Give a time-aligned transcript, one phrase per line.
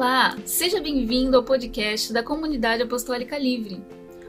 [0.00, 3.84] Olá, seja bem-vindo ao podcast da Comunidade Apostólica Livre.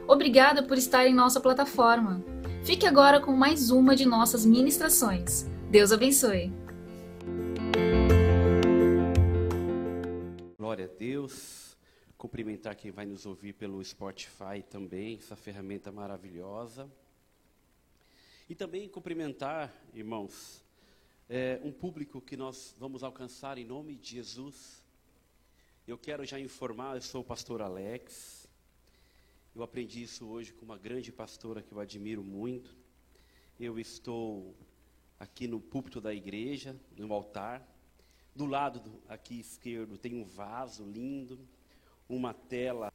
[0.06, 2.22] Obrigada por estar em nossa plataforma.
[2.62, 5.44] Fique agora com mais uma de nossas ministrações.
[5.70, 6.52] Deus abençoe.
[10.58, 11.74] Glória a Deus.
[12.18, 16.86] Cumprimentar quem vai nos ouvir pelo Spotify também, essa ferramenta maravilhosa.
[18.46, 20.62] E também cumprimentar, irmãos,
[21.30, 24.81] é, um público que nós vamos alcançar em nome de Jesus.
[25.92, 28.48] Eu quero já informar, eu sou o pastor Alex.
[29.54, 32.74] Eu aprendi isso hoje com uma grande pastora que eu admiro muito.
[33.60, 34.56] Eu estou
[35.20, 37.62] aqui no púlpito da igreja, no altar.
[38.34, 41.38] Do lado do, aqui esquerdo tem um vaso lindo,
[42.08, 42.90] uma tela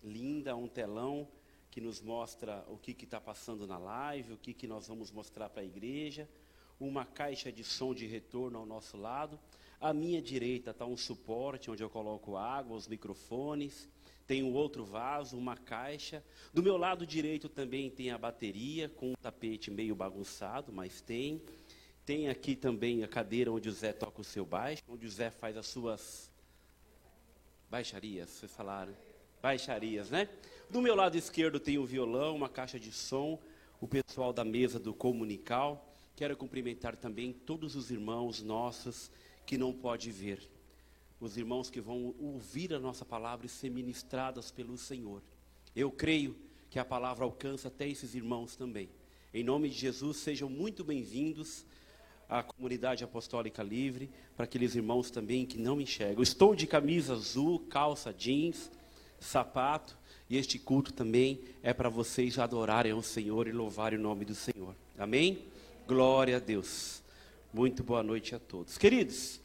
[0.00, 1.28] linda, um telão
[1.68, 5.48] que nos mostra o que está passando na live, o que, que nós vamos mostrar
[5.48, 6.30] para a igreja,
[6.78, 9.36] uma caixa de som de retorno ao nosso lado.
[9.80, 13.88] À minha direita está um suporte onde eu coloco água, os microfones.
[14.26, 16.24] Tem um outro vaso, uma caixa.
[16.52, 21.42] Do meu lado direito também tem a bateria, com um tapete meio bagunçado, mas tem.
[22.04, 25.30] Tem aqui também a cadeira onde o Zé toca o seu baixo, onde o Zé
[25.30, 26.30] faz as suas
[27.70, 28.94] baixarias, vocês falaram?
[29.42, 30.28] Baixarias, né?
[30.70, 33.40] Do meu lado esquerdo tem o um violão, uma caixa de som,
[33.80, 35.92] o pessoal da mesa do Comunical.
[36.16, 39.10] Quero cumprimentar também todos os irmãos nossos
[39.46, 40.42] que não pode ver.
[41.20, 45.22] Os irmãos que vão ouvir a nossa palavra e ser ministradas pelo Senhor.
[45.74, 46.36] Eu creio
[46.68, 48.90] que a palavra alcança até esses irmãos também.
[49.32, 51.64] Em nome de Jesus, sejam muito bem-vindos
[52.28, 56.22] à comunidade apostólica livre, para aqueles irmãos também que não enxergam.
[56.22, 58.70] Estou de camisa azul, calça jeans,
[59.20, 59.96] sapato,
[60.28, 64.34] e este culto também é para vocês adorarem ao Senhor e louvarem o nome do
[64.34, 64.74] Senhor.
[64.98, 65.38] Amém?
[65.86, 67.00] Glória a Deus.
[67.56, 68.76] Muito boa noite a todos.
[68.76, 69.40] Queridos,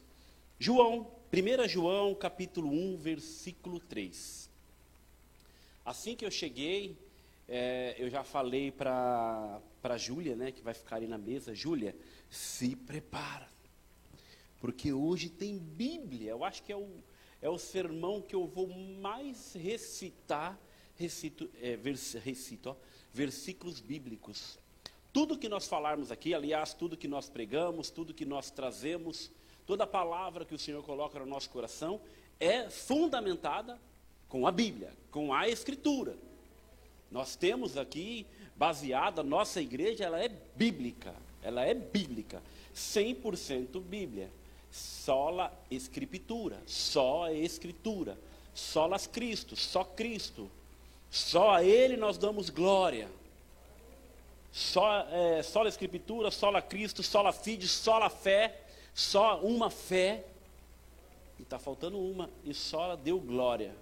[0.58, 4.50] João, 1 João, capítulo 1, versículo 3.
[5.82, 6.94] Assim que eu cheguei,
[7.48, 11.54] é, eu já falei para a Júlia, né, que vai ficar ali na mesa.
[11.54, 11.96] Júlia,
[12.28, 13.48] se prepara.
[14.60, 16.32] Porque hoje tem Bíblia.
[16.32, 17.02] Eu acho que é o,
[17.40, 20.60] é o sermão que eu vou mais recitar
[20.96, 22.76] recito, é, vers, recito ó,
[23.10, 24.58] versículos bíblicos.
[25.12, 29.30] Tudo que nós falarmos aqui, aliás, tudo que nós pregamos, tudo que nós trazemos,
[29.66, 32.00] toda palavra que o Senhor coloca no nosso coração
[32.40, 33.78] é fundamentada
[34.28, 36.16] com a Bíblia, com a Escritura.
[37.10, 42.42] Nós temos aqui, baseada, nossa igreja, ela é bíblica, ela é bíblica,
[42.74, 44.30] 100% Bíblia.
[44.70, 48.18] Sola Escritura, só a Escritura,
[48.54, 50.50] solas Cristo, só Cristo,
[51.10, 53.10] só a Ele nós damos glória.
[54.52, 58.60] Só, é, só a Escritura, só a Cristo, só a Fide, só a fé,
[58.92, 60.26] só uma fé.
[61.38, 63.74] E está faltando uma, e só deu glória.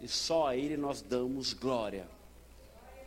[0.00, 2.08] E só a Ele nós damos glória.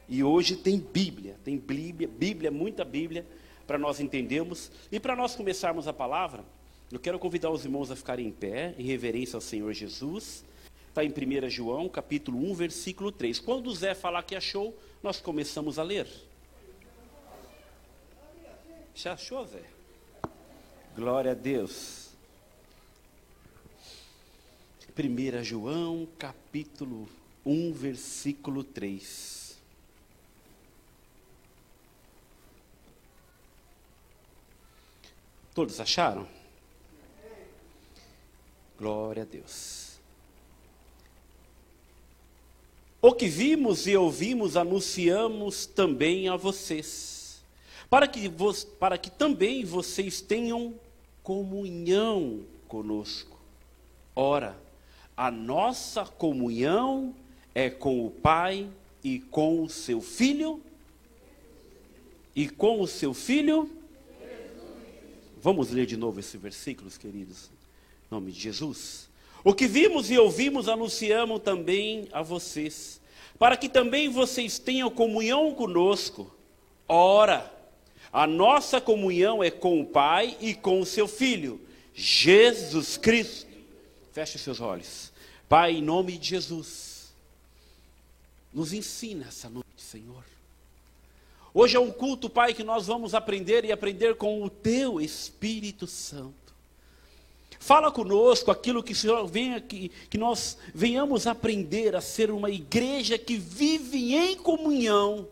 [0.08, 3.26] E hoje tem Bíblia, tem Bíblia, Bíblia, muita Bíblia,
[3.68, 4.72] para nós entendermos.
[4.90, 6.46] E para nós começarmos a palavra,
[6.90, 10.46] eu quero convidar os irmãos a ficarem em pé, em reverência ao Senhor Jesus.
[10.88, 13.40] Está em 1 João, capítulo 1, versículo 3.
[13.40, 16.08] Quando Zé falar que achou, nós começamos a ler.
[18.96, 19.64] Já Zé?
[20.96, 22.10] Glória a Deus.
[24.98, 27.08] 1 João, capítulo
[27.46, 29.58] 1, versículo 3.
[35.54, 36.28] Todos acharam?
[38.78, 39.92] Glória a Deus.
[43.02, 47.11] O que vimos e ouvimos anunciamos também a vocês,
[47.92, 50.74] para que, vos, para que também vocês tenham
[51.22, 53.38] comunhão conosco.
[54.16, 54.58] Ora,
[55.16, 57.14] a nossa comunhão
[57.54, 58.70] é com o Pai
[59.04, 60.62] e com o seu Filho.
[62.34, 63.70] E com o seu Filho.
[65.42, 67.52] Vamos ler de novo esses versículos, queridos,
[68.10, 69.10] em nome de Jesus.
[69.44, 73.02] O que vimos e ouvimos anunciamos também a vocês,
[73.38, 76.34] para que também vocês tenham comunhão conosco.
[76.88, 77.60] Ora,
[78.12, 81.62] a nossa comunhão é com o Pai e com o seu Filho,
[81.94, 83.48] Jesus Cristo.
[84.12, 85.12] Feche seus olhos.
[85.48, 87.14] Pai, em nome de Jesus,
[88.54, 90.24] nos ensina essa noite, Senhor.
[91.54, 95.88] Hoje é um culto, Pai, que nós vamos aprender e aprender com o Teu Espírito
[95.88, 96.34] Santo.
[97.60, 102.50] Fala conosco aquilo que o Senhor vem aqui, que nós venhamos aprender a ser uma
[102.50, 105.28] igreja que vive em comunhão.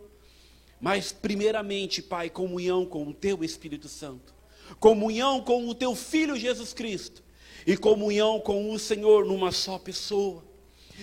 [0.80, 4.34] Mas primeiramente, Pai, comunhão com o teu Espírito Santo.
[4.80, 7.24] Comunhão com o teu filho Jesus Cristo.
[7.68, 10.44] e comunhão com o Senhor numa só pessoa.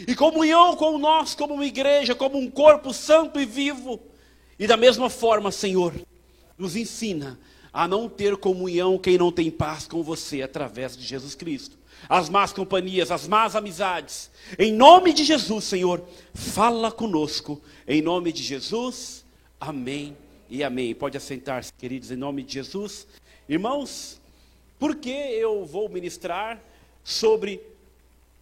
[0.07, 4.01] E comunhão com nós como uma igreja, como um corpo santo e vivo.
[4.59, 5.95] E da mesma forma, Senhor,
[6.57, 7.39] nos ensina
[7.73, 11.79] a não ter comunhão quem não tem paz com você através de Jesus Cristo.
[12.09, 14.31] As más companhias, as más amizades.
[14.59, 16.03] Em nome de Jesus, Senhor,
[16.35, 17.61] fala conosco.
[17.87, 19.26] Em nome de Jesus,
[19.61, 20.17] amém
[20.49, 20.95] e amém.
[20.95, 23.07] Pode assentar-se, queridos, em nome de Jesus.
[23.49, 24.21] Irmãos,
[24.79, 26.63] por que eu vou ministrar
[27.03, 27.61] sobre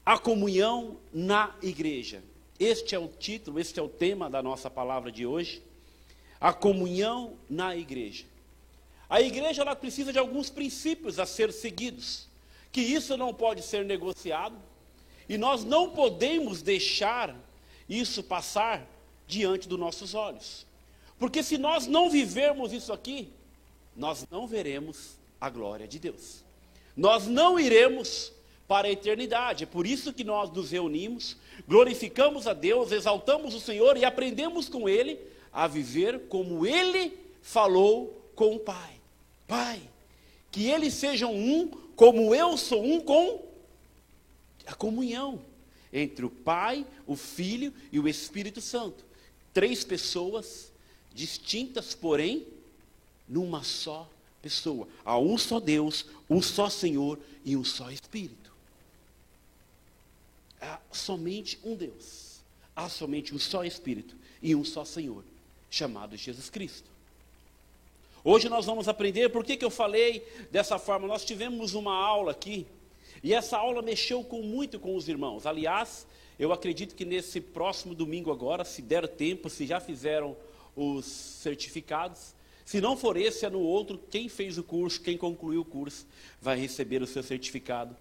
[0.05, 2.23] a comunhão na igreja?
[2.59, 5.63] Este é o título, este é o tema da nossa palavra de hoje.
[6.41, 8.25] A comunhão na igreja.
[9.09, 12.27] A igreja ela precisa de alguns princípios a ser seguidos,
[12.73, 14.57] que isso não pode ser negociado,
[15.29, 17.35] e nós não podemos deixar
[17.89, 18.87] isso passar
[19.27, 20.67] diante dos nossos olhos.
[21.19, 23.29] Porque se nós não vivermos isso aqui,
[23.97, 26.45] nós não veremos a glória de Deus.
[26.97, 28.33] Nós não iremos
[28.67, 29.65] para a eternidade.
[29.65, 31.37] É por isso que nós nos reunimos,
[31.69, 35.19] glorificamos a Deus, exaltamos o Senhor e aprendemos com Ele
[35.53, 38.95] a viver como Ele falou com o Pai.
[39.47, 39.81] Pai,
[40.51, 43.45] que eles sejam um como eu sou um com
[44.67, 45.41] a comunhão
[45.93, 49.05] entre o Pai, o Filho e o Espírito Santo.
[49.53, 50.73] Três pessoas
[51.15, 52.47] distintas, porém,
[53.29, 54.11] numa só
[54.43, 54.89] pessoa.
[55.05, 58.53] Há um só Deus, um só Senhor e um só Espírito.
[60.61, 62.41] Há somente um Deus.
[62.75, 65.25] Há somente um só Espírito e um só Senhor,
[65.71, 66.91] chamado Jesus Cristo.
[68.23, 71.07] Hoje nós vamos aprender por que, que eu falei dessa forma.
[71.07, 72.67] Nós tivemos uma aula aqui,
[73.23, 75.47] e essa aula mexeu com, muito com os irmãos.
[75.47, 76.07] Aliás,
[76.39, 80.37] eu acredito que nesse próximo domingo agora, se der tempo, se já fizeram
[80.77, 82.35] os certificados,
[82.65, 83.99] se não for esse, é no outro.
[84.11, 86.07] Quem fez o curso, quem concluiu o curso,
[86.41, 87.95] vai receber o seu certificado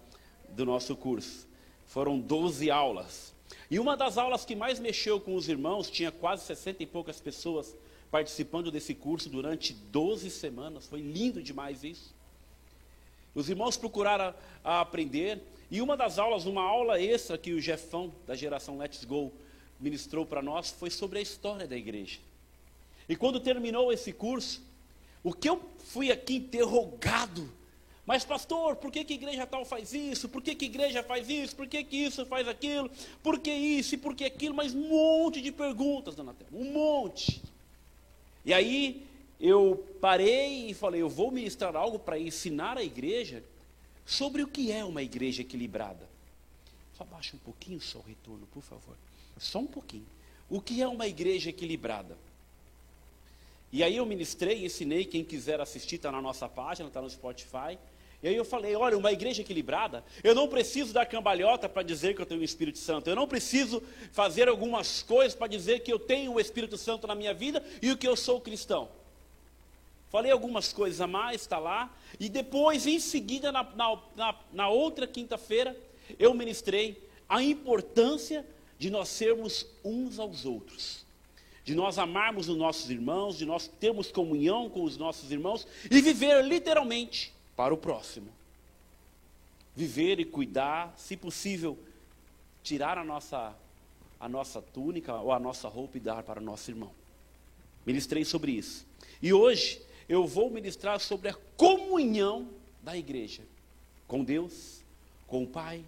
[0.48, 1.46] do nosso curso.
[1.86, 3.34] Foram 12 aulas.
[3.70, 7.20] E uma das aulas que mais mexeu com os irmãos, tinha quase 60 e poucas
[7.20, 7.76] pessoas
[8.10, 10.86] participando desse curso durante 12 semanas.
[10.86, 12.14] Foi lindo demais isso.
[13.34, 15.42] Os irmãos procuraram a, aprender.
[15.70, 19.32] E uma das aulas, uma aula extra que o Jefão, da geração Let's Go,
[19.78, 22.18] ministrou para nós, foi sobre a história da igreja.
[23.08, 24.62] E quando terminou esse curso,
[25.22, 27.50] o que eu fui aqui interrogado,
[28.06, 30.28] mas pastor, por que, que igreja tal faz isso?
[30.28, 31.56] Por que, que igreja faz isso?
[31.56, 32.90] Por que, que isso faz aquilo?
[33.22, 34.54] Por que isso e por que aquilo?
[34.54, 37.42] Mas um monte de perguntas, dona Tela, um monte.
[38.44, 39.06] E aí
[39.40, 43.42] eu parei e falei, eu vou ministrar algo para ensinar a igreja
[44.04, 46.06] sobre o que é uma igreja equilibrada.
[46.96, 48.96] Só baixa um pouquinho só o retorno, por favor.
[49.38, 50.06] Só um pouquinho.
[50.48, 52.16] O que é uma igreja equilibrada?
[53.74, 57.76] E aí eu ministrei, ensinei, quem quiser assistir, está na nossa página, está no Spotify.
[58.22, 62.14] E aí eu falei, olha, uma igreja equilibrada, eu não preciso dar cambalhota para dizer
[62.14, 63.10] que eu tenho o Espírito Santo.
[63.10, 63.82] Eu não preciso
[64.12, 67.96] fazer algumas coisas para dizer que eu tenho o Espírito Santo na minha vida e
[67.96, 68.88] que eu sou cristão.
[70.08, 71.92] Falei algumas coisas a mais, está lá.
[72.20, 73.64] E depois, em seguida, na,
[74.14, 75.76] na, na outra quinta-feira,
[76.16, 78.46] eu ministrei a importância
[78.78, 81.03] de nós sermos uns aos outros
[81.64, 86.00] de nós amarmos os nossos irmãos, de nós termos comunhão com os nossos irmãos e
[86.00, 88.28] viver literalmente para o próximo.
[89.74, 91.78] Viver e cuidar, se possível,
[92.62, 93.56] tirar a nossa,
[94.20, 96.90] a nossa túnica ou a nossa roupa e dar para o nosso irmão.
[97.86, 98.86] Ministrei sobre isso.
[99.22, 102.48] E hoje eu vou ministrar sobre a comunhão
[102.82, 103.42] da igreja
[104.06, 104.82] com Deus,
[105.26, 105.82] com o Pai,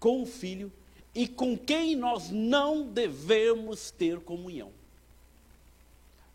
[0.00, 0.72] com o Filho
[1.14, 4.72] e com quem nós não devemos ter comunhão.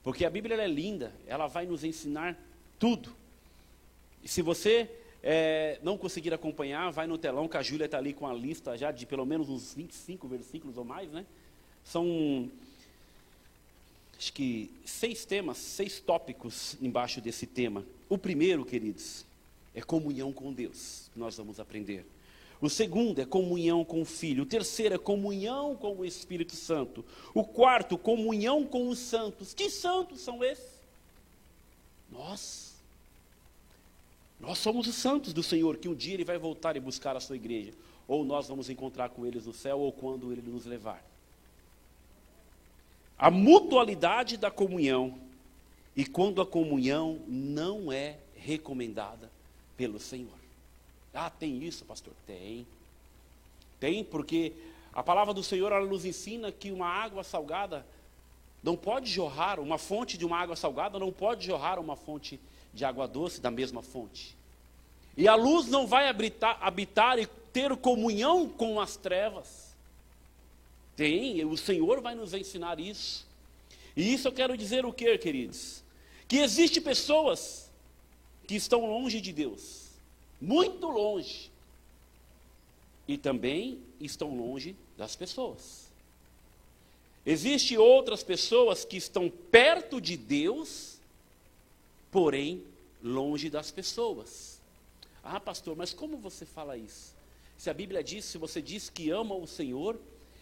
[0.04, 2.38] Porque a Bíblia é linda, ela vai nos ensinar
[2.78, 3.14] tudo.
[4.24, 4.90] E se você
[5.22, 8.78] é, não conseguir acompanhar, vai no telão, que a Júlia está ali com a lista
[8.78, 11.26] já de pelo menos uns 25 versículos ou mais, né?
[11.84, 12.50] São,
[14.18, 17.86] acho que, seis temas, seis tópicos embaixo desse tema.
[18.08, 19.26] O primeiro, queridos,
[19.74, 22.06] é comunhão com Deus, que nós vamos aprender.
[22.62, 24.44] O segundo é comunhão com o Filho.
[24.44, 27.06] O terceiro é comunhão com o Espírito Santo.
[27.34, 29.54] O quarto, comunhão com os santos.
[29.54, 30.82] Que santos são esses?
[32.12, 32.76] Nós.
[34.40, 37.22] Nós somos os santos do Senhor, que um dia Ele vai voltar e buscar a
[37.22, 37.72] sua igreja.
[38.08, 41.04] Ou nós vamos encontrar com eles no céu, ou quando Ele nos levar.
[43.18, 45.18] A mutualidade da comunhão.
[45.96, 49.32] E quando a comunhão não é recomendada
[49.78, 50.39] pelo Senhor.
[51.14, 52.14] Ah, tem isso, pastor?
[52.26, 52.66] Tem.
[53.80, 54.54] Tem, porque
[54.94, 57.86] a palavra do Senhor ela nos ensina que uma água salgada
[58.62, 62.40] não pode jorrar, uma fonte de uma água salgada não pode jorrar uma fonte
[62.74, 64.36] de água doce da mesma fonte.
[65.16, 69.76] E a luz não vai habitar, habitar e ter comunhão com as trevas.
[70.96, 73.26] Tem, o Senhor vai nos ensinar isso.
[73.96, 75.84] E isso eu quero dizer o que, queridos?
[76.28, 77.70] Que existe pessoas
[78.48, 79.79] que estão longe de Deus,
[80.40, 81.52] muito longe,
[83.08, 85.90] e também estão longe das pessoas.
[87.26, 90.98] Existem outras pessoas que estão perto de Deus,
[92.12, 92.64] porém
[93.04, 94.62] longe das pessoas.
[95.24, 97.14] Ah, pastor, mas como você fala isso?
[97.58, 100.00] Se a Bíblia diz, se você diz que ama o Senhor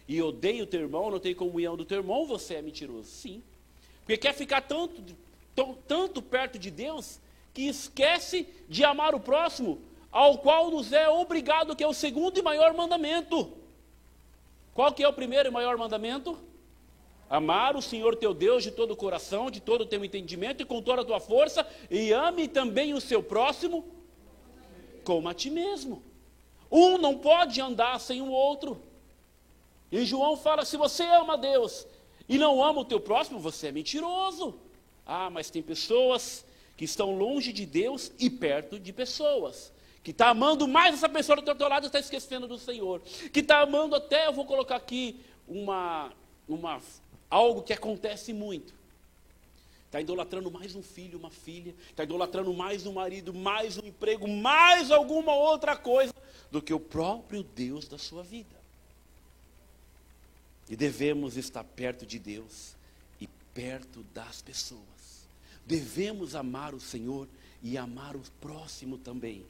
[0.07, 3.09] e odeia o teu irmão, não tem comunhão do teu irmão, você é mentiroso.
[3.09, 3.41] Sim.
[3.99, 5.01] Porque quer ficar tanto,
[5.87, 7.19] tanto perto de Deus
[7.53, 12.37] que esquece de amar o próximo, ao qual nos é obrigado, que é o segundo
[12.37, 13.51] e maior mandamento.
[14.73, 16.37] Qual que é o primeiro e maior mandamento?
[17.29, 20.65] Amar o Senhor teu Deus de todo o coração, de todo o teu entendimento e
[20.65, 23.83] com toda a tua força, e ame também o seu próximo
[25.03, 26.03] como a ti mesmo.
[26.69, 28.81] Um não pode andar sem o outro.
[29.89, 31.87] E João fala: se você ama Deus
[32.27, 34.59] e não ama o teu próximo, você é mentiroso.
[35.05, 36.45] Ah, mas tem pessoas
[36.75, 39.71] que estão longe de Deus e perto de pessoas.
[40.07, 43.01] Que está amando mais essa pessoa do teu lado está esquecendo do Senhor.
[43.33, 46.13] Que está amando até, eu vou colocar aqui uma,
[46.47, 46.81] uma
[47.29, 48.73] Algo que acontece muito.
[49.85, 54.29] Está idolatrando mais um filho, uma filha, está idolatrando mais um marido, mais um emprego,
[54.29, 56.13] mais alguma outra coisa
[56.49, 58.55] do que o próprio Deus da sua vida.
[60.69, 62.77] E devemos estar perto de Deus
[63.19, 65.27] e perto das pessoas.
[65.65, 67.27] Devemos amar o Senhor
[67.61, 69.45] e amar o próximo também.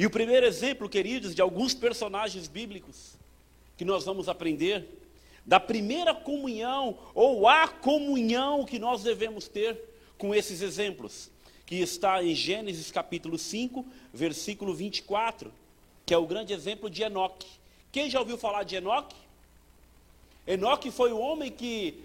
[0.00, 3.18] E o primeiro exemplo, queridos, de alguns personagens bíblicos
[3.76, 4.88] que nós vamos aprender
[5.44, 9.78] da primeira comunhão ou a comunhão que nós devemos ter
[10.16, 11.30] com esses exemplos,
[11.66, 15.52] que está em Gênesis capítulo 5, versículo 24,
[16.06, 17.46] que é o grande exemplo de Enoque.
[17.92, 19.16] Quem já ouviu falar de Enoque?
[20.46, 22.02] Enoque foi o homem que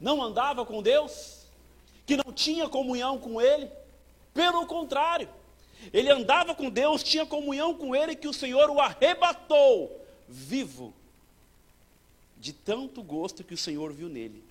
[0.00, 1.46] não andava com Deus,
[2.04, 3.70] que não tinha comunhão com Ele,
[4.34, 5.28] pelo contrário,
[5.92, 10.94] ele andava com Deus, tinha comunhão com Ele, que o Senhor o arrebatou vivo
[12.38, 14.44] de tanto gosto que o Senhor viu nele.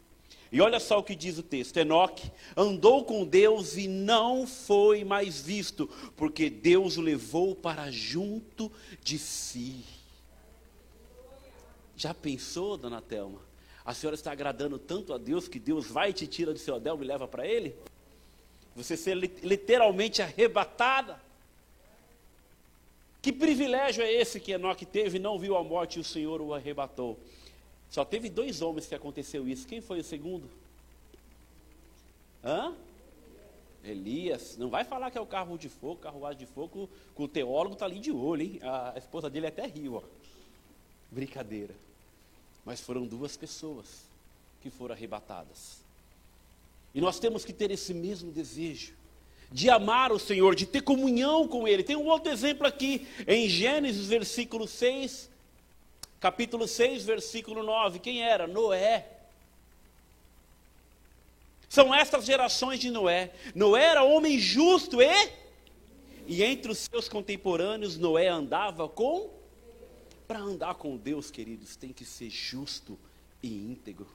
[0.51, 5.04] E olha só o que diz o texto: Enoque andou com Deus e não foi
[5.04, 8.72] mais visto, porque Deus o levou para junto
[9.04, 9.84] de si.
[11.96, 13.39] Já pensou, dona Telma?
[13.84, 16.75] A senhora está agradando tanto a Deus que Deus vai e te tira do seu
[16.75, 17.75] Adel e leva para Ele?
[18.75, 21.22] Você ser literalmente arrebatada?
[23.25, 26.53] Que privilégio é esse que Enoque teve não viu a morte e o Senhor o
[26.53, 27.17] arrebatou?
[27.89, 29.67] Só teve dois homens que aconteceu isso.
[29.67, 30.48] Quem foi o segundo?
[32.44, 32.72] Hã?
[33.84, 34.58] Elias.
[34.60, 37.74] Não vai falar que é o carro de fogo, carruagem de fogo, que o teólogo
[37.74, 38.60] está ali de olho, hein?
[38.62, 40.03] A esposa dele até riu, ó.
[41.10, 41.74] Brincadeira.
[42.63, 44.03] Mas foram duas pessoas
[44.62, 45.79] que foram arrebatadas.
[46.94, 48.94] E nós temos que ter esse mesmo desejo
[49.52, 51.84] de amar o Senhor, de ter comunhão com Ele.
[51.84, 55.30] Tem um outro exemplo aqui em Gênesis, versículo 6,
[56.20, 58.00] capítulo 6, versículo 9.
[58.00, 58.48] Quem era?
[58.48, 59.08] Noé.
[61.70, 63.32] São estas gerações de Noé.
[63.54, 65.46] Noé era homem justo e
[66.28, 69.30] e entre os seus contemporâneos Noé andava com
[70.28, 72.98] para andar com Deus, queridos, tem que ser justo
[73.44, 74.08] e íntegro.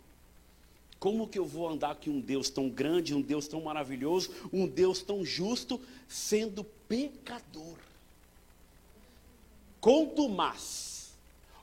[1.01, 4.69] Como que eu vou andar com um Deus tão grande, um Deus tão maravilhoso, um
[4.69, 7.79] Deus tão justo, sendo pecador?
[9.81, 10.91] Contumaz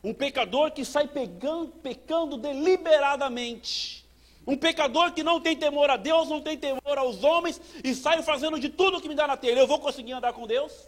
[0.04, 4.06] um pecador que sai pegando, pecando deliberadamente.
[4.46, 8.22] Um pecador que não tem temor a Deus, não tem temor aos homens e sai
[8.24, 9.60] fazendo de tudo que me dá na telha.
[9.60, 10.88] Eu vou conseguir andar com Deus?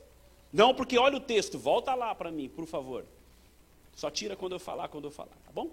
[0.54, 3.06] Não, porque olha o texto, volta lá para mim, por favor.
[3.96, 5.70] Só tira quando eu falar, quando eu falar, tá bom?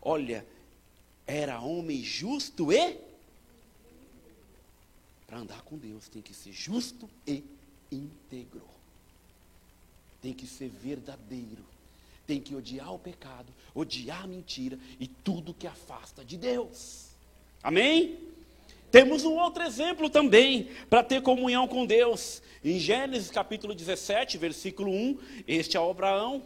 [0.00, 0.46] Olha,
[1.26, 2.98] era homem justo e
[5.26, 7.42] para andar com Deus tem que ser justo e
[7.90, 8.66] íntegro.
[10.22, 11.64] Tem que ser verdadeiro
[12.26, 17.10] tem que odiar o pecado, odiar a mentira e tudo que afasta de Deus.
[17.62, 18.18] Amém?
[18.90, 22.42] Temos um outro exemplo também para ter comunhão com Deus.
[22.64, 26.42] Em Gênesis capítulo 17, versículo 1, este é Abraão,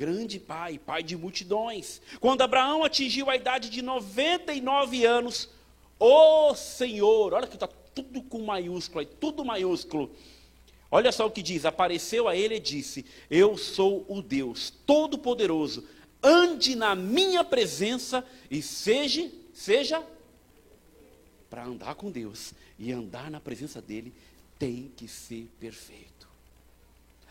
[0.00, 2.00] grande pai, pai de multidões.
[2.20, 5.50] Quando Abraão atingiu a idade de 99 anos,
[5.98, 10.10] o Senhor, olha que está tudo com maiúsculo, tudo maiúsculo.
[10.90, 15.86] Olha só o que diz: apareceu a ele e disse: Eu sou o Deus Todo-Poderoso,
[16.22, 20.02] ande na minha presença e seja, seja
[21.50, 24.14] para andar com Deus e andar na presença dele
[24.58, 26.09] tem que ser perfeito.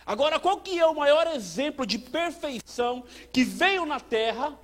[0.09, 4.59] Agora, qual que é o maior exemplo de perfeição que veio na terra,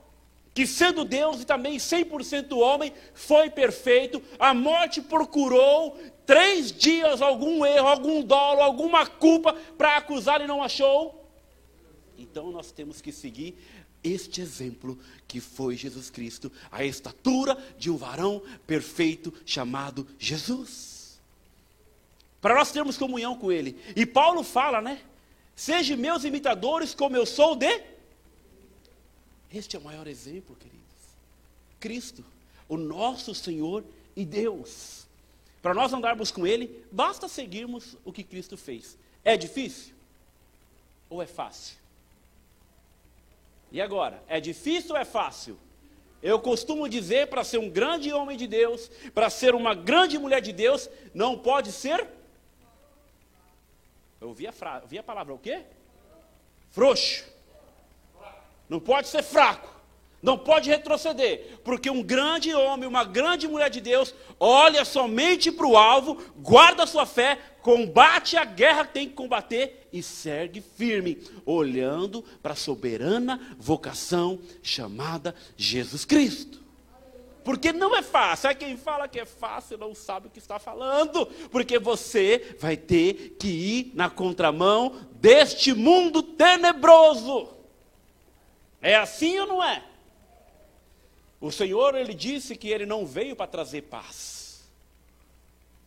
[0.55, 7.63] que sendo Deus e também 100% homem, foi perfeito, a morte procurou três dias algum
[7.63, 11.29] erro, algum dolo, alguma culpa para acusar e não achou?
[12.17, 13.55] Então nós temos que seguir
[14.03, 14.97] este exemplo
[15.27, 21.21] que foi Jesus Cristo, a estatura de um varão perfeito chamado Jesus.
[22.41, 23.79] Para nós termos comunhão com Ele.
[23.95, 25.01] E Paulo fala, né?
[25.55, 27.81] Sejam meus imitadores como eu sou de.
[29.53, 30.83] Este é o maior exemplo, queridos.
[31.79, 32.25] Cristo,
[32.67, 33.83] o nosso Senhor
[34.15, 35.05] e Deus.
[35.62, 38.97] Para nós andarmos com Ele, basta seguirmos o que Cristo fez.
[39.24, 39.95] É difícil?
[41.09, 41.77] Ou é fácil?
[43.71, 45.57] E agora, é difícil ou é fácil?
[46.21, 50.41] Eu costumo dizer para ser um grande homem de Deus, para ser uma grande mulher
[50.41, 52.07] de Deus, não pode ser.
[54.19, 54.79] Eu ouvi a, fra...
[54.81, 55.63] ouvi a palavra o quê?
[56.72, 57.25] Frouxo.
[58.67, 59.75] Não pode ser fraco.
[60.25, 65.67] Não pode retroceder, porque um grande homem, uma grande mulher de Deus, olha somente para
[65.67, 71.22] o alvo, guarda sua fé, combate a guerra que tem que combater e segue firme,
[71.45, 76.64] olhando para a soberana vocação chamada Jesus Cristo.
[77.45, 78.49] Porque não é fácil.
[78.49, 81.27] É quem fala que é fácil não sabe o que está falando.
[81.51, 87.49] Porque você vai ter que ir na contramão deste mundo tenebroso.
[88.81, 89.83] É assim ou não é?
[91.39, 94.67] O Senhor, ele disse que ele não veio para trazer paz,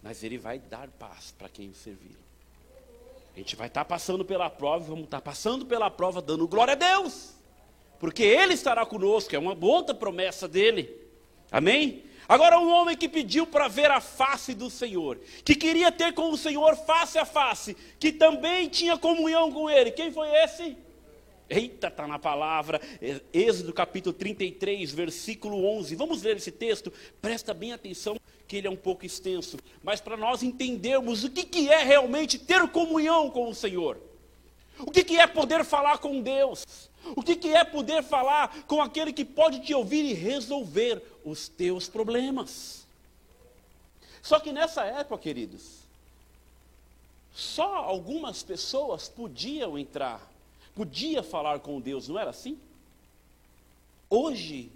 [0.01, 2.17] mas ele vai dar paz para quem o servir.
[3.35, 6.47] A gente vai estar tá passando pela prova, vamos estar tá passando pela prova dando
[6.47, 7.35] glória a Deus,
[7.99, 11.08] porque ele estará conosco, é uma outra promessa dele.
[11.51, 12.05] Amém?
[12.29, 16.31] Agora, um homem que pediu para ver a face do Senhor, que queria ter com
[16.31, 20.77] o Senhor face a face, que também tinha comunhão com ele, quem foi esse?
[21.49, 22.79] Eita, está na palavra,
[23.33, 25.95] Êxodo capítulo 33, versículo 11.
[25.95, 30.15] Vamos ler esse texto, presta bem atenção, que ele é um pouco extenso, mas para
[30.17, 33.99] nós entendermos o que, que é realmente ter comunhão com o Senhor,
[34.79, 38.81] o que, que é poder falar com Deus, o que, que é poder falar com
[38.81, 42.87] aquele que pode te ouvir e resolver os teus problemas.
[44.23, 45.79] Só que nessa época, queridos,
[47.33, 50.29] só algumas pessoas podiam entrar
[50.79, 52.57] podia falar com Deus, não era assim?
[54.09, 54.71] Hoje,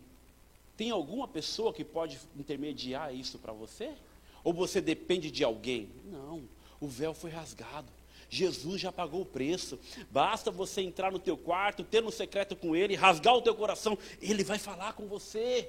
[0.77, 3.95] tem alguma pessoa que pode intermediar isso para você?
[4.43, 5.89] Ou você depende de alguém?
[6.11, 6.43] Não,
[6.81, 7.87] o véu foi rasgado.
[8.35, 9.79] Jesus já pagou o preço.
[10.11, 13.55] Basta você entrar no teu quarto, ter no um secreto com ele, rasgar o teu
[13.55, 15.69] coração, ele vai falar com você.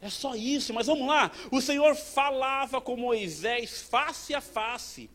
[0.00, 1.30] É só isso, mas vamos lá.
[1.50, 5.10] O Senhor falava com Moisés face a face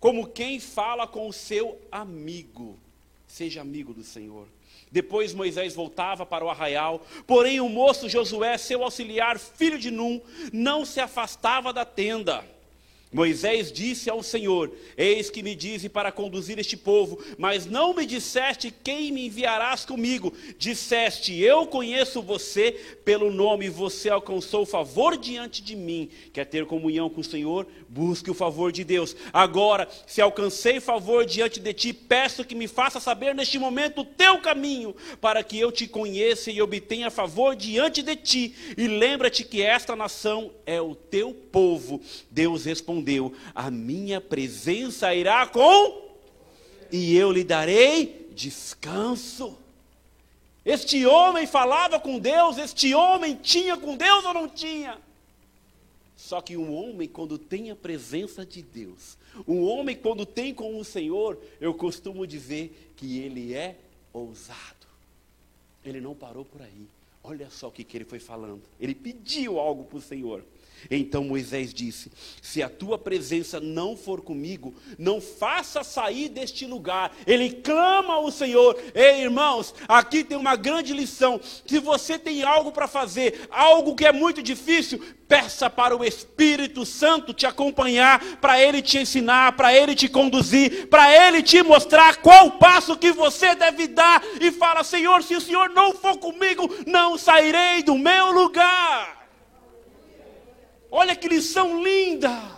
[0.00, 2.76] como quem fala com o seu amigo.
[3.28, 4.48] Seja amigo do Senhor.
[4.90, 10.20] Depois Moisés voltava para o arraial, porém o moço Josué, seu auxiliar, filho de Num,
[10.52, 12.44] não se afastava da tenda.
[13.16, 18.04] Moisés disse ao Senhor: Eis que me dize para conduzir este povo, mas não me
[18.04, 20.34] disseste quem me enviarás comigo.
[20.58, 22.72] Disseste: Eu conheço você
[23.06, 26.10] pelo nome, você alcançou favor diante de mim.
[26.30, 27.66] Quer ter comunhão com o Senhor?
[27.88, 29.16] Busque o favor de Deus.
[29.32, 34.04] Agora, se alcancei favor diante de ti, peço que me faça saber neste momento o
[34.04, 38.54] teu caminho, para que eu te conheça e obtenha favor diante de ti.
[38.76, 41.98] E lembra-te que esta nação é o teu povo.
[42.30, 46.10] Deus respondeu respondeu: A minha presença irá com,
[46.90, 49.56] e eu lhe darei descanso.
[50.64, 54.98] Este homem falava com Deus, este homem tinha com Deus ou não tinha?
[56.16, 59.16] Só que um homem, quando tem a presença de Deus,
[59.46, 63.76] um homem, quando tem com o Senhor, eu costumo dizer que ele é
[64.12, 64.58] ousado.
[65.84, 66.88] Ele não parou por aí.
[67.28, 68.62] Olha só o que, que ele foi falando.
[68.78, 70.44] Ele pediu algo para o Senhor.
[70.88, 77.16] Então Moisés disse: Se a tua presença não for comigo, não faça sair deste lugar.
[77.26, 78.80] Ele clama ao Senhor.
[78.94, 81.40] Ei, irmãos, aqui tem uma grande lição.
[81.66, 86.86] Se você tem algo para fazer, algo que é muito difícil, peça para o Espírito
[86.86, 92.16] Santo te acompanhar, para ele te ensinar, para ele te conduzir, para ele te mostrar
[92.16, 94.22] qual passo que você deve dar.
[94.40, 99.28] E fala: Senhor, se o Senhor não for comigo, não sairei do meu lugar.
[100.90, 102.56] Olha que lição linda!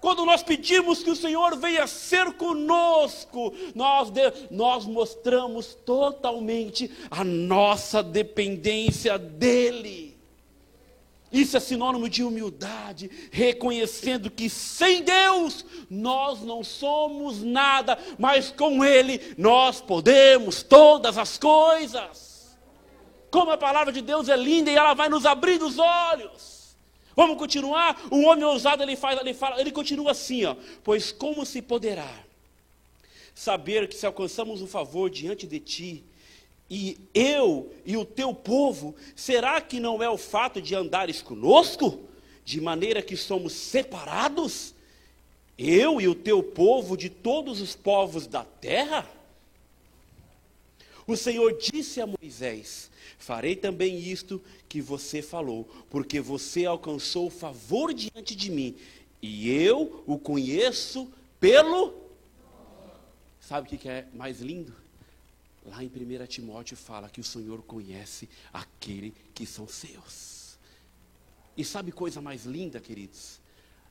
[0.00, 4.08] Quando nós pedimos que o Senhor venha ser conosco, nós,
[4.50, 10.11] nós mostramos totalmente a nossa dependência dEle.
[11.32, 18.84] Isso é sinônimo de humildade, reconhecendo que sem Deus nós não somos nada, mas com
[18.84, 22.56] Ele nós podemos todas as coisas.
[23.30, 26.76] Como a palavra de Deus é linda e ela vai nos abrir os olhos.
[27.16, 27.98] Vamos continuar?
[28.10, 30.54] O homem ousado ele faz, ele fala, ele continua assim, ó.
[30.84, 32.08] Pois como se poderá
[33.34, 36.04] saber que se alcançamos um favor diante de ti,
[36.74, 42.00] e eu e o teu povo, será que não é o fato de andares conosco,
[42.46, 44.74] de maneira que somos separados,
[45.58, 49.06] eu e o teu povo de todos os povos da terra?
[51.06, 57.92] O Senhor disse a Moisés: Farei também isto que você falou, porque você alcançou favor
[57.92, 58.74] diante de mim,
[59.20, 61.92] e eu o conheço pelo.
[63.38, 64.81] Sabe o que é mais lindo?
[65.64, 70.58] Lá em 1 Timóteo fala que o Senhor conhece aquele que são seus.
[71.56, 73.40] E sabe coisa mais linda, queridos?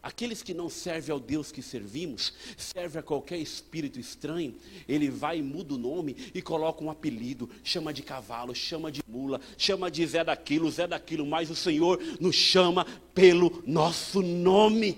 [0.03, 4.55] Aqueles que não servem ao Deus que servimos, servem a qualquer espírito estranho,
[4.87, 9.03] ele vai e muda o nome e coloca um apelido, chama de cavalo, chama de
[9.07, 14.97] mula, chama de Zé daquilo, Zé daquilo, mas o Senhor nos chama pelo nosso nome,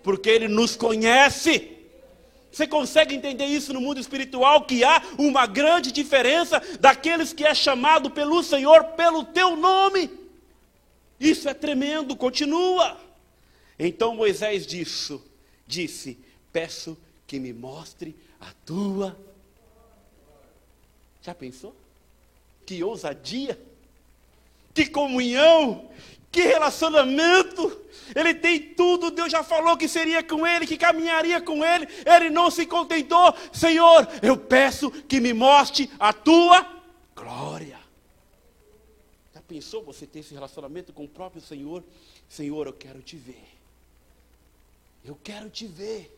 [0.00, 1.79] porque Ele nos conhece.
[2.50, 4.64] Você consegue entender isso no mundo espiritual?
[4.64, 10.10] Que há uma grande diferença daqueles que é chamado pelo Senhor pelo teu nome.
[11.18, 12.98] Isso é tremendo, continua.
[13.78, 15.20] Então Moisés disse,
[15.66, 16.18] disse:
[16.52, 19.16] Peço que me mostre a tua.
[21.22, 21.76] Já pensou?
[22.66, 23.60] Que ousadia,
[24.74, 25.90] que comunhão,
[26.30, 27.80] que relacionamento!
[28.14, 31.88] Ele tem tudo, Deus já falou que seria com ele, que caminharia com ele.
[32.04, 33.34] Ele não se contentou.
[33.52, 36.66] Senhor, eu peço que me mostre a tua
[37.14, 37.78] glória.
[39.34, 41.82] Já pensou você ter esse relacionamento com o próprio Senhor?
[42.28, 43.48] Senhor, eu quero te ver.
[45.04, 46.16] Eu quero te ver.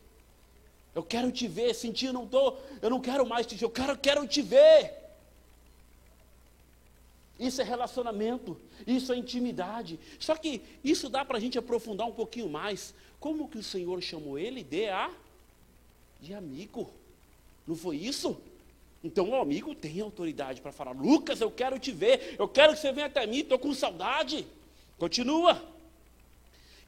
[0.95, 3.69] Eu quero te ver, sentir, eu não tô, eu não quero mais te ver, eu
[3.71, 5.02] quero, quero te ver.
[7.43, 9.99] Isso é relacionamento, isso é intimidade.
[10.17, 12.93] Só que isso dá para a gente aprofundar um pouquinho mais.
[13.19, 15.11] Como que o Senhor chamou ele de a
[16.21, 16.89] de amigo?
[17.67, 18.39] Não foi isso?
[19.03, 22.79] Então o amigo tem autoridade para falar: Lucas, eu quero te ver, eu quero que
[22.79, 24.47] você venha até mim, estou com saudade.
[24.97, 25.72] Continua.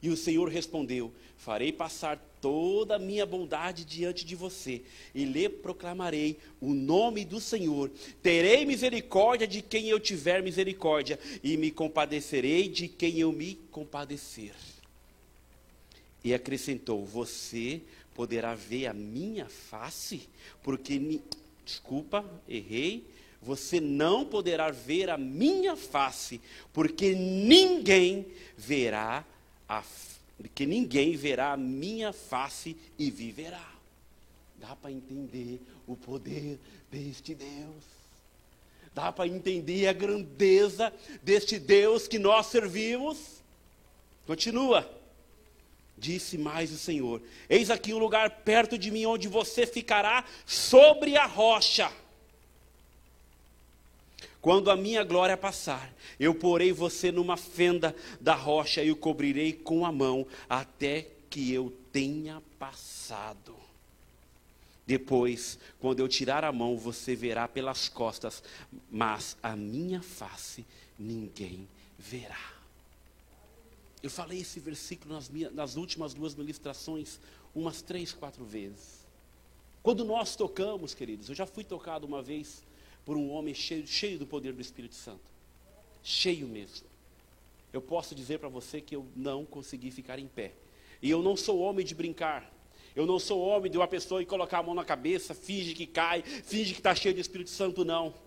[0.02, 4.82] E o Senhor respondeu: Farei passar toda a minha bondade diante de você,
[5.14, 7.90] e lhe proclamarei o nome do Senhor.
[8.22, 14.54] Terei misericórdia de quem eu tiver misericórdia, e me compadecerei de quem eu me compadecer.
[16.24, 17.80] E acrescentou: Você
[18.14, 20.28] poderá ver a minha face,
[20.62, 21.20] porque,
[21.64, 23.04] desculpa, errei.
[23.42, 26.40] Você não poderá ver a minha face,
[26.72, 29.24] porque ninguém verá
[29.68, 29.82] a,
[30.54, 33.66] que ninguém verá a minha face e viverá.
[34.58, 36.58] Dá para entender o poder
[36.90, 37.84] deste Deus.
[38.94, 43.42] Dá para entender a grandeza deste Deus que nós servimos.
[44.26, 44.90] Continua.
[45.98, 51.16] Disse mais o Senhor: Eis aqui um lugar perto de mim onde você ficará sobre
[51.16, 51.90] a rocha.
[54.46, 59.52] Quando a minha glória passar, eu porei você numa fenda da rocha e o cobrirei
[59.52, 63.56] com a mão, até que eu tenha passado.
[64.86, 68.40] Depois, quando eu tirar a mão, você verá pelas costas,
[68.88, 70.64] mas a minha face
[70.96, 71.66] ninguém
[71.98, 72.54] verá.
[74.00, 77.18] Eu falei esse versículo nas, minhas, nas últimas duas ministrações,
[77.52, 79.04] umas três, quatro vezes.
[79.82, 82.62] Quando nós tocamos, queridos, eu já fui tocado uma vez
[83.06, 85.22] por um homem cheio, cheio do poder do Espírito Santo.
[86.02, 86.86] Cheio mesmo.
[87.72, 90.52] Eu posso dizer para você que eu não consegui ficar em pé.
[91.00, 92.52] E eu não sou homem de brincar.
[92.94, 95.86] Eu não sou homem de uma pessoa e colocar a mão na cabeça, finge que
[95.86, 98.25] cai, finge que está cheio de Espírito Santo, não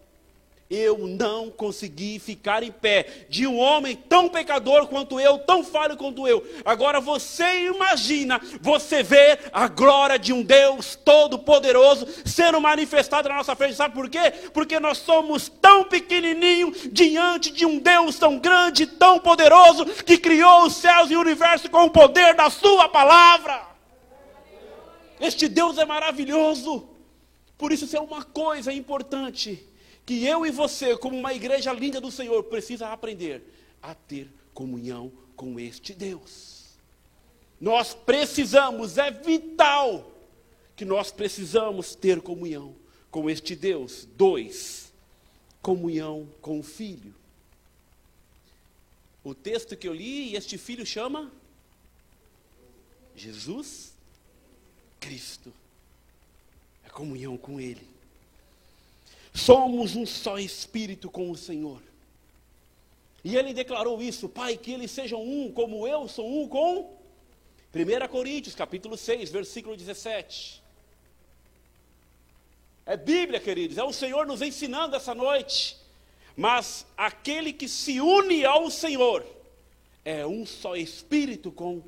[0.70, 5.98] eu não consegui ficar em pé de um homem tão pecador quanto eu, tão falho
[5.98, 6.46] quanto eu.
[6.64, 13.56] Agora você imagina, você vê a glória de um Deus todo-poderoso sendo manifestada na nossa
[13.56, 13.74] frente.
[13.74, 14.32] Sabe por quê?
[14.54, 20.68] Porque nós somos tão pequenininho diante de um Deus tão grande, tão poderoso, que criou
[20.68, 23.68] os céus e o universo com o poder da sua palavra.
[25.20, 26.88] Este Deus é maravilhoso.
[27.58, 29.69] Por isso, isso é uma coisa importante
[30.10, 33.44] que eu e você, como uma igreja linda do Senhor, precisa aprender
[33.80, 36.80] a ter comunhão com este Deus.
[37.62, 40.12] Nós precisamos, é vital
[40.76, 42.76] que nós precisamos ter comunhão
[43.12, 44.08] com este Deus.
[44.18, 44.92] Dois,
[45.62, 47.14] comunhão com o Filho.
[49.24, 51.32] o texto que eu li, este filho chama
[53.16, 53.94] Jesus
[55.00, 55.54] Cristo.
[56.84, 57.99] É comunhão com Ele.
[59.34, 61.82] Somos um só espírito com o Senhor.
[63.24, 66.98] E ele declarou isso, Pai, que eles sejam um, como eu sou um com
[67.74, 70.64] 1 Coríntios, capítulo 6, versículo 17.
[72.86, 75.78] É Bíblia, queridos, é o Senhor nos ensinando essa noite.
[76.36, 79.26] Mas aquele que se une ao Senhor
[80.04, 81.84] é um só espírito com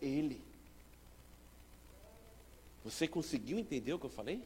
[0.00, 0.40] Ele.
[2.84, 4.40] Você conseguiu entender o que eu falei?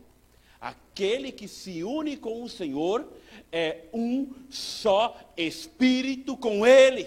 [0.65, 3.07] Aquele que se une com o Senhor
[3.53, 7.07] é um só espírito com Ele.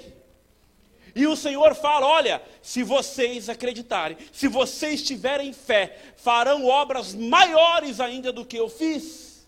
[1.15, 7.99] E o Senhor fala: olha, se vocês acreditarem, se vocês tiverem fé, farão obras maiores
[7.99, 9.47] ainda do que eu fiz.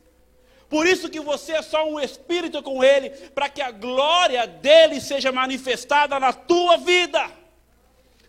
[0.68, 5.00] Por isso que você é só um espírito com Ele, para que a glória dele
[5.00, 7.30] seja manifestada na tua vida,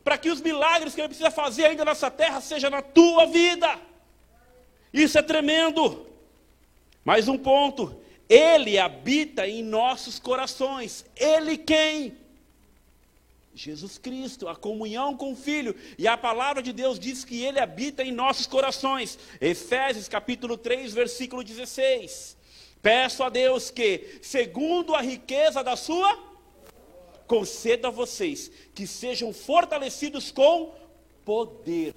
[0.04, 3.88] para que os milagres que Ele precisa fazer ainda nessa terra seja na tua vida.
[4.92, 6.06] Isso é tremendo.
[7.04, 7.96] Mais um ponto.
[8.28, 11.04] Ele habita em nossos corações.
[11.16, 12.16] Ele quem?
[13.54, 15.74] Jesus Cristo, a comunhão com o Filho.
[15.98, 19.18] E a palavra de Deus diz que ele habita em nossos corações.
[19.40, 22.36] Efésios capítulo 3, versículo 16.
[22.80, 26.18] Peço a Deus que, segundo a riqueza da sua,
[27.26, 30.74] conceda a vocês que sejam fortalecidos com
[31.24, 31.94] poder.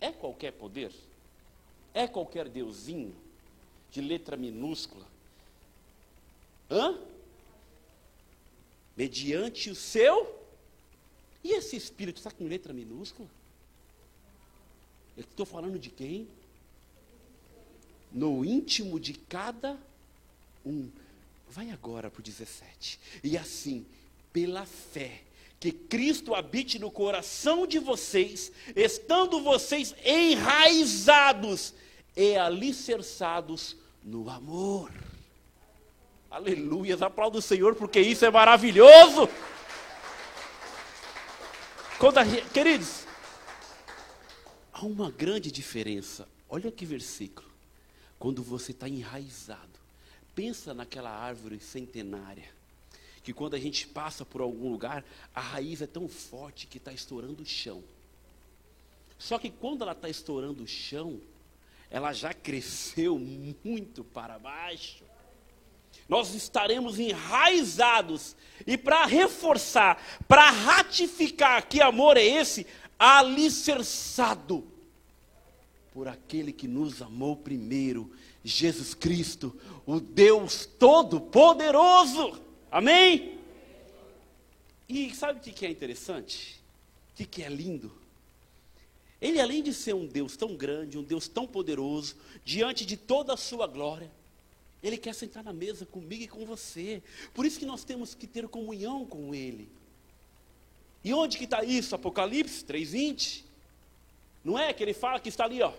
[0.00, 0.92] É qualquer poder?
[1.96, 3.16] É qualquer deusinho
[3.90, 5.06] de letra minúscula?
[6.70, 7.00] Hã?
[8.94, 10.38] Mediante o seu.
[11.42, 13.26] E esse espírito está com letra minúscula?
[15.16, 16.28] Eu estou falando de quem?
[18.12, 19.80] No íntimo de cada
[20.66, 20.90] um.
[21.48, 23.00] Vai agora para o 17.
[23.24, 23.86] E assim,
[24.34, 25.22] pela fé,
[25.58, 31.72] que Cristo habite no coração de vocês, estando vocês enraizados
[32.16, 34.90] e alicerçados no amor.
[36.30, 39.28] Aleluia, aplauda o Senhor, porque isso é maravilhoso.
[41.98, 42.18] Quando
[42.52, 43.04] queridos,
[44.72, 46.28] há uma grande diferença.
[46.48, 47.48] Olha que versículo.
[48.18, 49.78] Quando você está enraizado,
[50.34, 52.48] pensa naquela árvore centenária,
[53.22, 56.92] que quando a gente passa por algum lugar, a raiz é tão forte que está
[56.92, 57.82] estourando o chão.
[59.18, 61.20] Só que quando ela está estourando o chão,
[61.90, 65.04] ela já cresceu muito para baixo.
[66.08, 72.66] Nós estaremos enraizados e para reforçar, para ratificar que amor é esse,
[72.98, 74.66] alicerçado
[75.92, 78.12] por aquele que nos amou primeiro,
[78.44, 82.40] Jesus Cristo, o Deus Todo-Poderoso.
[82.70, 83.38] Amém?
[84.88, 86.62] E sabe o que é interessante?
[87.18, 88.05] O que é lindo?
[89.20, 93.32] Ele, além de ser um Deus tão grande, um Deus tão poderoso, diante de toda
[93.32, 94.10] a sua glória,
[94.82, 97.02] ele quer sentar na mesa comigo e com você.
[97.34, 99.68] Por isso que nós temos que ter comunhão com Ele.
[101.02, 101.94] E onde que está isso?
[101.94, 103.44] Apocalipse 3,20.
[104.44, 105.72] Não é que ele fala que está ali, ó,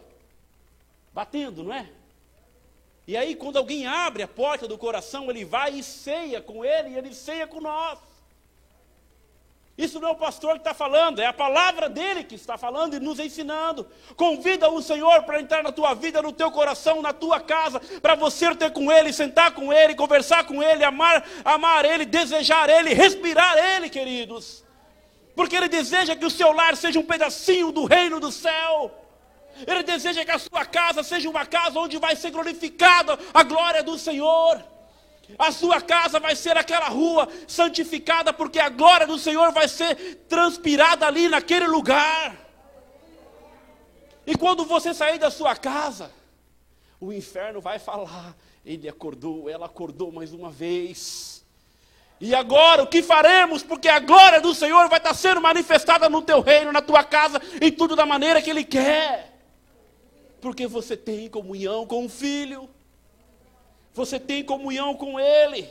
[1.13, 1.89] batendo, não é?
[3.07, 6.89] E aí, quando alguém abre a porta do coração, ele vai e ceia com ele,
[6.89, 7.99] e ele ceia com nós.
[9.77, 12.95] Isso não é o pastor que está falando, é a palavra dele que está falando
[12.95, 13.87] e nos ensinando.
[14.15, 18.15] Convida o Senhor para entrar na tua vida, no teu coração, na tua casa, para
[18.15, 22.95] você ter com ele, sentar com ele, conversar com ele, amar, amar ele, desejar ele,
[22.95, 24.65] respirar ele, queridos.
[25.35, 28.91] Porque ele deseja que o seu lar seja um pedacinho do reino do céu.
[29.67, 33.83] Ele deseja que a sua casa seja uma casa onde vai ser glorificada a glória
[33.83, 34.76] do Senhor.
[35.37, 39.95] A sua casa vai ser aquela rua santificada, porque a glória do Senhor vai ser
[40.29, 42.35] transpirada ali naquele lugar.
[44.25, 46.11] E quando você sair da sua casa,
[46.99, 48.35] o inferno vai falar:
[48.65, 51.45] ele acordou, ela acordou mais uma vez.
[52.19, 53.61] E agora o que faremos?
[53.61, 57.39] Porque a glória do Senhor vai estar sendo manifestada no teu reino, na tua casa,
[57.61, 59.33] em tudo da maneira que Ele quer.
[60.41, 62.67] Porque você tem comunhão com o Filho.
[63.97, 65.67] Você tem comunhão com Ele.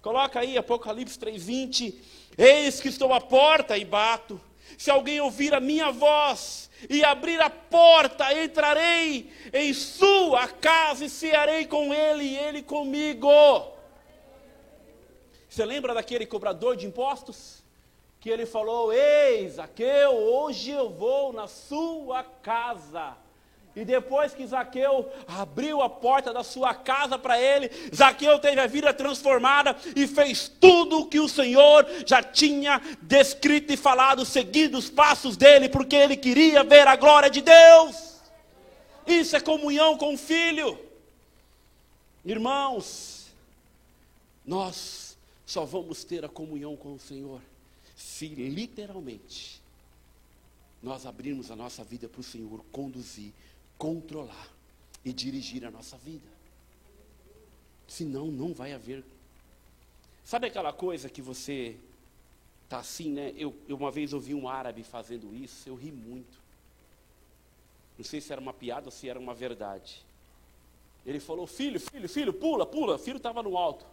[0.00, 2.00] Coloca aí Apocalipse 3:20.
[2.38, 4.40] Eis que estou à porta e bato.
[4.78, 11.10] Se alguém ouvir a minha voz e abrir a porta, entrarei em sua casa e
[11.10, 13.28] cearei com ele e ele comigo.
[15.48, 17.64] Você lembra daquele cobrador de impostos?
[18.20, 23.25] Que ele falou: Eis, Zaqueu, hoje eu vou na sua casa
[23.76, 28.66] E depois que Zaqueu abriu a porta da sua casa para ele, Zaqueu teve a
[28.66, 34.78] vida transformada e fez tudo o que o Senhor já tinha descrito e falado, seguindo
[34.78, 38.22] os passos dele, porque ele queria ver a glória de Deus.
[39.06, 40.78] Isso é comunhão com o filho.
[42.24, 43.26] Irmãos,
[44.46, 47.42] nós só vamos ter a comunhão com o Senhor
[47.94, 49.60] se literalmente
[50.82, 53.32] nós abrirmos a nossa vida para o Senhor conduzir
[53.78, 54.48] controlar
[55.04, 56.28] e dirigir a nossa vida.
[57.86, 59.04] Senão, não vai haver.
[60.24, 61.76] Sabe aquela coisa que você
[62.64, 63.32] está assim, né?
[63.36, 66.36] Eu, eu uma vez ouvi um árabe fazendo isso, eu ri muito.
[67.96, 70.04] Não sei se era uma piada ou se era uma verdade.
[71.04, 72.96] Ele falou: Filho, filho, filho, pula, pula.
[72.96, 73.86] O filho estava no alto.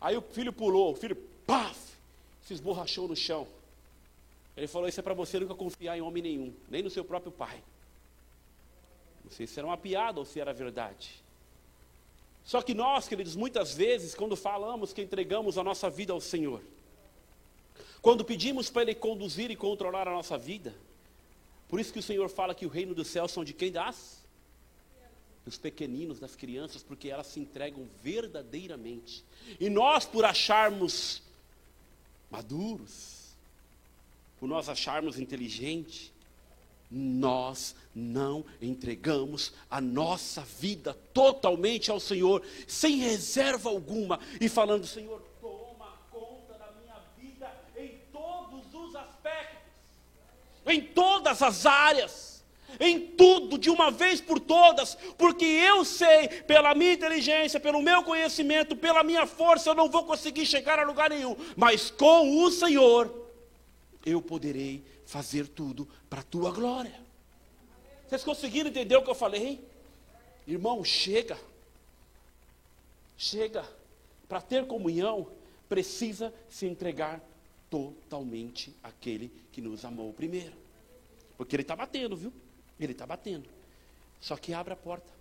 [0.00, 1.78] Aí o filho pulou, o filho, paf,
[2.44, 3.46] se esborrachou no chão.
[4.56, 7.30] Ele falou: Isso é para você nunca confiar em homem nenhum, nem no seu próprio
[7.30, 7.62] pai.
[9.32, 11.22] Se era uma piada ou se era verdade.
[12.44, 16.60] Só que nós, queridos, muitas vezes, quando falamos que entregamos a nossa vida ao Senhor,
[18.00, 20.74] quando pedimos para Ele conduzir e controlar a nossa vida,
[21.68, 24.20] por isso que o Senhor fala que o reino dos céus são de quem das?
[25.44, 29.24] Dos pequeninos, das crianças, porque elas se entregam verdadeiramente.
[29.58, 31.22] E nós, por acharmos
[32.30, 33.34] maduros,
[34.38, 36.11] por nós acharmos inteligente,
[36.92, 45.22] nós não entregamos a nossa vida totalmente ao Senhor, sem reserva alguma, e falando: Senhor,
[45.40, 49.72] toma conta da minha vida em todos os aspectos,
[50.66, 52.44] em todas as áreas,
[52.78, 58.02] em tudo, de uma vez por todas, porque eu sei, pela minha inteligência, pelo meu
[58.02, 62.50] conhecimento, pela minha força, eu não vou conseguir chegar a lugar nenhum, mas com o
[62.50, 63.22] Senhor,
[64.04, 66.98] eu poderei fazer tudo para a tua glória.
[68.08, 69.62] Vocês conseguiram entender o que eu falei?
[70.46, 71.38] Irmão, chega.
[73.18, 73.62] Chega.
[74.26, 75.28] Para ter comunhão,
[75.68, 77.20] precisa se entregar
[77.68, 80.54] totalmente àquele que nos amou primeiro.
[81.36, 82.32] Porque ele está batendo, viu?
[82.80, 83.46] Ele está batendo.
[84.18, 85.12] Só que abre a porta.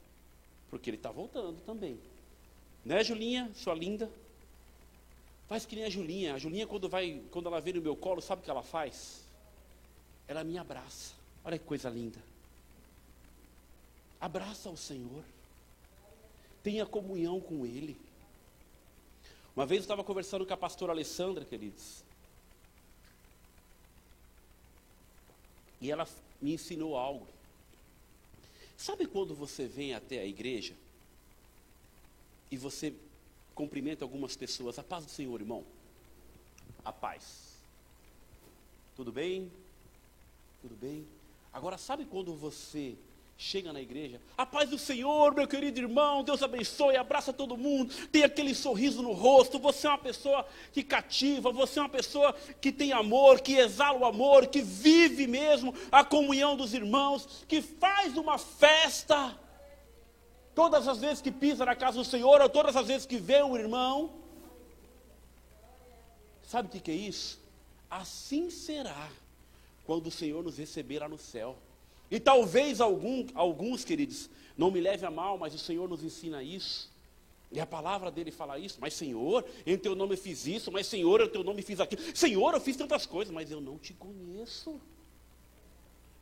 [0.70, 2.00] Porque ele está voltando também.
[2.86, 4.10] Né, Julinha, sua linda?
[5.50, 6.34] Faz que nem a Julinha.
[6.34, 9.21] A Julinha, quando, vai, quando ela vem no meu colo, sabe o que ela faz?
[10.32, 11.14] Ela me abraça.
[11.44, 12.18] Olha que coisa linda.
[14.20, 15.24] Abraça o Senhor.
[16.64, 18.00] Tenha comunhão com Ele.
[19.54, 22.02] Uma vez eu estava conversando com a pastora Alessandra, queridos.
[25.82, 26.08] E ela
[26.42, 27.28] me ensinou algo.
[28.78, 30.76] Sabe quando você vem até a igreja
[32.50, 32.94] e você
[33.54, 35.66] cumprimenta algumas pessoas, a paz do Senhor, irmão?
[36.86, 37.58] A paz.
[38.96, 39.52] Tudo bem?
[40.62, 41.08] Tudo bem?
[41.52, 42.96] Agora, sabe quando você
[43.36, 47.92] chega na igreja, a paz do Senhor, meu querido irmão, Deus abençoe, abraça todo mundo,
[48.10, 52.34] tem aquele sorriso no rosto, você é uma pessoa que cativa, você é uma pessoa
[52.62, 57.64] que tem amor, que exala o amor, que vive mesmo a comunhão dos irmãos, que
[57.64, 59.36] faz uma festa.
[60.54, 63.42] Todas as vezes que pisa na casa do Senhor, ou todas as vezes que vê
[63.42, 64.12] um irmão,
[66.44, 67.42] sabe o que é isso?
[67.90, 69.10] Assim será
[69.86, 71.58] quando o Senhor nos receber lá no céu.
[72.10, 76.44] E talvez algum, alguns, queridos, não me leve a mal, mas o Senhor nos ensina
[76.44, 76.92] isso.
[77.52, 80.88] E a palavra dele fala isso, mas Senhor, em teu nome eu fiz isso, mas
[80.88, 82.02] Senhor, em teu nome fiz aquilo.
[82.16, 84.80] Senhor, eu fiz tantas coisas, mas eu não te conheço.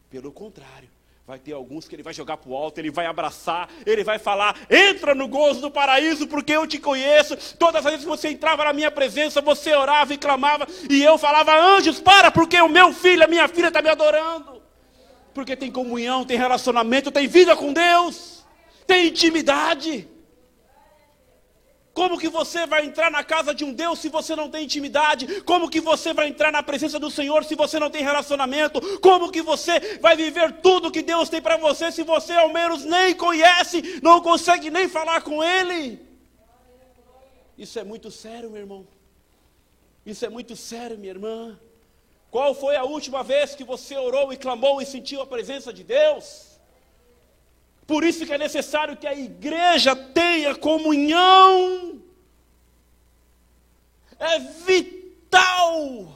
[0.09, 0.89] Pelo contrário,
[1.29, 4.17] Vai ter alguns que ele vai jogar para o alto, ele vai abraçar, ele vai
[4.17, 7.37] falar: entra no gozo do paraíso, porque eu te conheço.
[7.55, 11.19] Todas as vezes que você entrava na minha presença, você orava e clamava, e eu
[11.19, 14.59] falava: anjos, para, porque o meu filho, a minha filha está me adorando.
[15.31, 18.43] Porque tem comunhão, tem relacionamento, tem vida com Deus,
[18.87, 20.07] tem intimidade.
[21.99, 25.41] Como que você vai entrar na casa de um Deus se você não tem intimidade?
[25.41, 28.79] Como que você vai entrar na presença do Senhor se você não tem relacionamento?
[29.01, 32.85] Como que você vai viver tudo que Deus tem para você se você ao menos
[32.85, 35.99] nem conhece, não consegue nem falar com Ele?
[37.57, 38.87] Isso é muito sério, meu irmão.
[40.05, 41.59] Isso é muito sério, minha irmã.
[42.31, 45.83] Qual foi a última vez que você orou e clamou e sentiu a presença de
[45.83, 46.49] Deus?
[47.89, 51.88] Por isso que é necessário que a igreja tenha comunhão.
[54.19, 56.15] É vital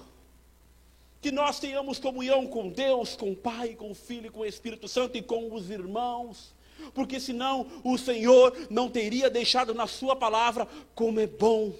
[1.22, 4.88] que nós tenhamos comunhão com Deus, com o Pai, com o Filho, com o Espírito
[4.88, 6.54] Santo e com os irmãos.
[6.94, 11.74] Porque senão o Senhor não teria deixado na sua palavra como é bom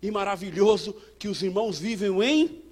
[0.00, 2.70] e maravilhoso que os irmãos vivem em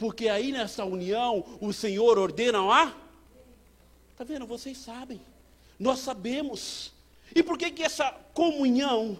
[0.00, 2.94] porque aí nessa união o Senhor ordena a
[4.12, 4.46] Está vendo?
[4.46, 5.20] Vocês sabem.
[5.78, 6.90] Nós sabemos.
[7.34, 9.18] E por que, que essa comunhão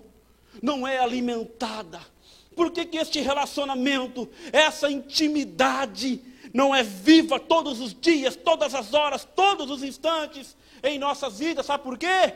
[0.63, 2.01] não é alimentada?
[2.55, 6.21] Por que, que este relacionamento, essa intimidade,
[6.53, 11.67] não é viva todos os dias, todas as horas, todos os instantes em nossas vidas?
[11.67, 12.35] Sabe por quê?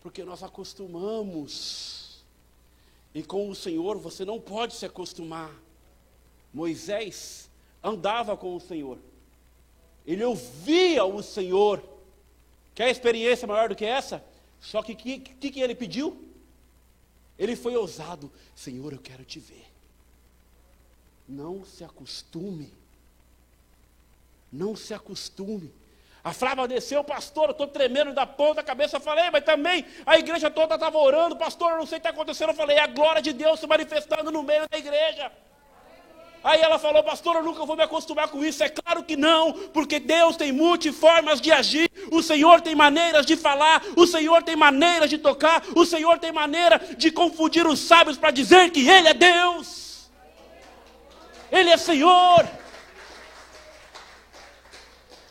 [0.00, 2.24] Porque nós acostumamos.
[3.14, 5.50] E com o Senhor você não pode se acostumar.
[6.54, 7.50] Moisés
[7.82, 8.98] andava com o Senhor.
[10.06, 11.82] Ele ouvia o Senhor.
[12.74, 14.24] Quer experiência maior do que essa?
[14.60, 16.29] Só que o que, que, que ele pediu?
[17.40, 18.30] Ele foi ousado.
[18.54, 19.66] Senhor, eu quero te ver.
[21.26, 22.70] Não se acostume.
[24.52, 25.72] Não se acostume.
[26.22, 28.98] A Flávia desceu, pastor, eu estou tremendo da ponta da cabeça.
[28.98, 32.06] Eu falei, mas também a igreja toda estava orando, pastor, eu não sei o que
[32.06, 32.50] está acontecendo.
[32.50, 35.32] Eu falei, é a glória de Deus se manifestando no meio da igreja.
[36.42, 38.64] Aí ela falou, pastor, eu nunca vou me acostumar com isso.
[38.64, 43.36] É claro que não, porque Deus tem multiformas de agir, o Senhor tem maneiras de
[43.36, 48.16] falar, o Senhor tem maneiras de tocar, o Senhor tem maneira de confundir os sábios
[48.16, 50.10] para dizer que Ele é Deus,
[51.52, 52.48] Ele é Senhor.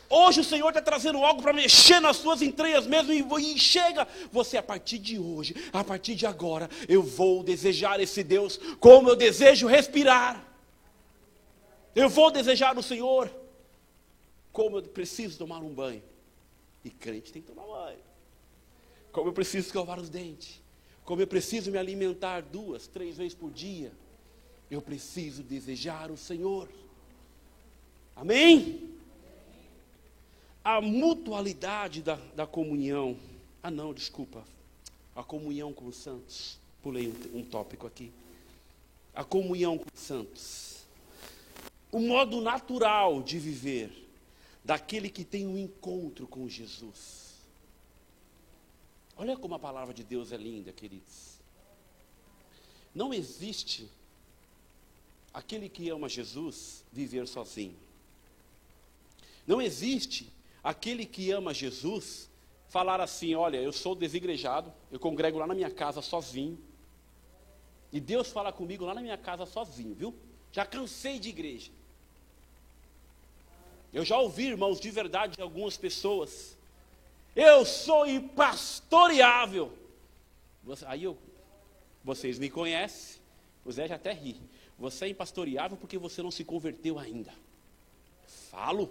[0.08, 4.06] Hoje o Senhor está trazendo algo para mexer nas suas entranhas mesmo e, e chega.
[4.32, 9.08] Você, a partir de hoje, a partir de agora, eu vou desejar esse Deus como
[9.08, 10.49] eu desejo respirar.
[11.94, 13.30] Eu vou desejar o Senhor
[14.52, 16.02] como eu preciso tomar um banho.
[16.84, 17.98] E crente tem que tomar banho.
[19.12, 20.60] Como eu preciso escovar os dentes.
[21.04, 23.92] Como eu preciso me alimentar duas, três vezes por dia.
[24.70, 26.68] Eu preciso desejar o Senhor.
[28.14, 28.88] Amém?
[30.62, 33.16] A mutualidade da, da comunhão.
[33.62, 34.44] Ah, não, desculpa.
[35.16, 36.58] A comunhão com os santos.
[36.82, 38.12] Pulei um, um tópico aqui.
[39.12, 40.79] A comunhão com os santos
[41.92, 44.08] o modo natural de viver
[44.64, 47.30] daquele que tem um encontro com Jesus.
[49.16, 51.38] Olha como a palavra de Deus é linda, queridos.
[52.94, 53.90] Não existe
[55.32, 57.76] aquele que ama Jesus viver sozinho.
[59.46, 60.32] Não existe
[60.62, 62.30] aquele que ama Jesus
[62.68, 66.58] falar assim: olha, eu sou desigrejado, eu congrego lá na minha casa sozinho.
[67.92, 70.14] E Deus fala comigo lá na minha casa sozinho, viu?
[70.52, 71.72] Já cansei de igreja.
[73.92, 76.56] Eu já ouvi, irmãos, de verdade, de algumas pessoas.
[77.34, 79.72] Eu sou impastoreável.
[80.86, 81.16] Aí eu,
[82.04, 83.20] vocês me conhecem,
[83.64, 84.36] o Zé já até ri.
[84.78, 87.32] Você é impastoreável porque você não se converteu ainda.
[88.50, 88.90] Falo.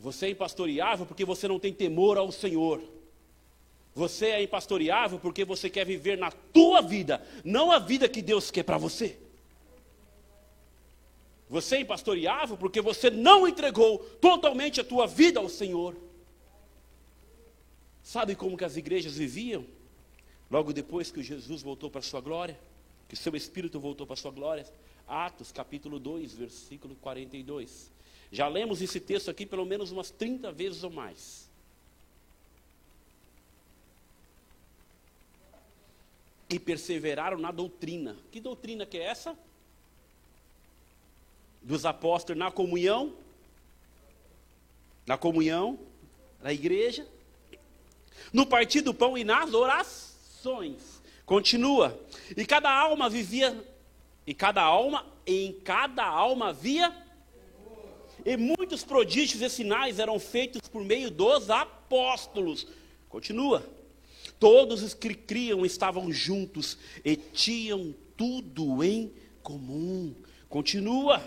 [0.00, 2.82] Você é impastoreável porque você não tem temor ao Senhor.
[3.94, 8.50] Você é impastoreável porque você quer viver na tua vida, não a vida que Deus
[8.50, 9.16] quer para você.
[11.54, 15.96] Você impastoreável porque você não entregou totalmente a tua vida ao Senhor.
[18.02, 19.64] Sabe como que as igrejas viviam?
[20.50, 22.58] Logo depois que Jesus voltou para a sua glória,
[23.08, 24.66] que seu Espírito voltou para a sua glória.
[25.06, 27.88] Atos capítulo 2, versículo 42.
[28.32, 31.48] Já lemos esse texto aqui pelo menos umas 30 vezes ou mais.
[36.50, 38.16] E perseveraram na doutrina.
[38.32, 39.38] Que doutrina que é essa?
[41.64, 43.14] Dos apóstolos na comunhão,
[45.06, 45.78] na comunhão,
[46.42, 47.06] na igreja,
[48.32, 51.02] no partir do pão e nas orações.
[51.24, 51.98] Continua.
[52.36, 53.64] E cada alma vivia,
[54.26, 56.94] e cada alma, em cada alma havia,
[58.24, 62.66] e muitos prodígios e sinais eram feitos por meio dos apóstolos.
[63.08, 63.66] Continua.
[64.38, 69.12] Todos os que criam estavam juntos e tinham tudo em
[69.42, 70.14] comum.
[70.48, 71.22] Continua.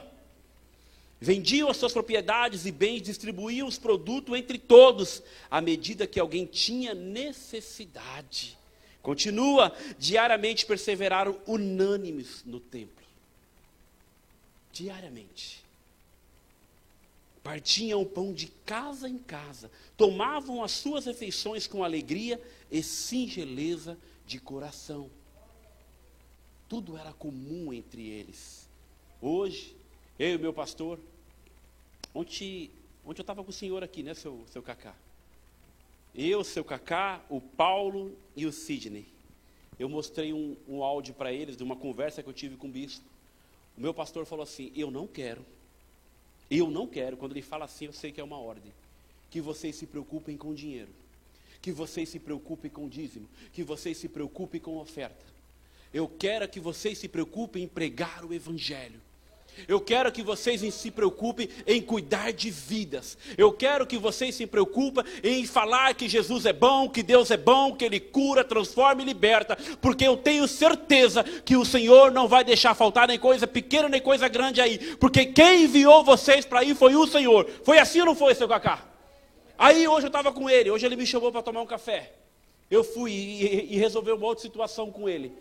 [1.20, 6.45] Vendiam as suas propriedades e bens, distribuíam os produtos entre todos, à medida que alguém
[6.45, 8.57] tinha necessidade.
[9.01, 13.05] Continua, diariamente perseveraram unânimes no templo.
[14.72, 15.65] Diariamente.
[17.41, 22.39] Partiam o pão de casa em casa, tomavam as suas refeições com alegria
[22.70, 25.09] e singeleza de coração.
[26.68, 28.68] Tudo era comum entre eles.
[29.22, 29.76] Hoje,
[30.20, 30.99] eu o meu pastor.
[32.13, 32.72] Ontem,
[33.05, 34.95] ontem eu estava com o senhor aqui, né, seu, seu Cacá?
[36.15, 39.05] Eu, seu Cacá, o Paulo e o Sidney.
[39.80, 42.72] Eu mostrei um, um áudio para eles de uma conversa que eu tive com o
[42.72, 43.05] bispo.
[43.78, 45.45] O meu pastor falou assim: Eu não quero,
[46.49, 47.18] eu não quero.
[47.18, 48.74] Quando ele fala assim, eu sei que é uma ordem.
[49.30, 50.89] Que vocês se preocupem com dinheiro,
[51.61, 55.26] que vocês se preocupem com dízimo, que vocês se preocupem com oferta.
[55.93, 59.01] Eu quero que vocês se preocupem em pregar o Evangelho.
[59.68, 63.18] Eu quero que vocês se preocupem em cuidar de vidas.
[63.38, 67.38] Eu quero que vocês se preocupem em falar que Jesus é bom, que Deus é
[67.38, 69.58] bom, que Ele cura, transforma e liberta.
[69.82, 74.01] Porque eu tenho certeza que o Senhor não vai deixar faltar nem coisa pequena nem
[74.01, 74.95] coisa grande aí.
[74.97, 77.49] Porque quem enviou vocês para ir foi o Senhor.
[77.64, 78.84] Foi assim ou não foi, seu Cacá?
[79.58, 82.14] Aí hoje eu estava com ele, hoje ele me chamou para tomar um café.
[82.70, 85.32] Eu fui e, e, resolvi uma outra situação com ele.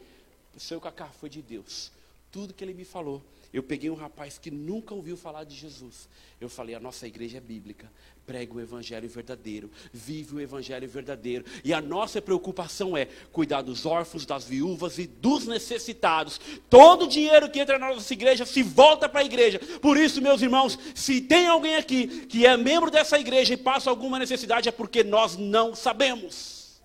[0.57, 1.91] Seu Cacá foi de Deus.
[2.31, 3.21] Tudo que ele me falou
[3.57, 6.11] eu peguei um rapaz que nunca ouviu falar de Jesus.
[6.39, 7.91] Eu falei: a nossa igreja é bíblica,
[8.27, 11.43] prega o evangelho verdadeiro, vive o evangelho verdadeiro.
[11.65, 16.39] E a nossa preocupação é cuidar dos órfãos, das viúvas e dos necessitados.
[16.69, 19.59] Todo o dinheiro que entra na nossa igreja se volta para a igreja.
[19.81, 23.89] Por isso, meus irmãos, se tem alguém aqui que é membro dessa igreja e passa
[23.89, 26.83] alguma necessidade, é porque nós não sabemos.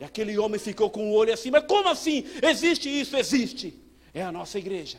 [0.00, 2.24] E aquele homem ficou com o olho assim, mas como assim?
[2.42, 3.16] Existe isso?
[3.16, 3.72] Existe.
[4.12, 4.98] É a nossa igreja.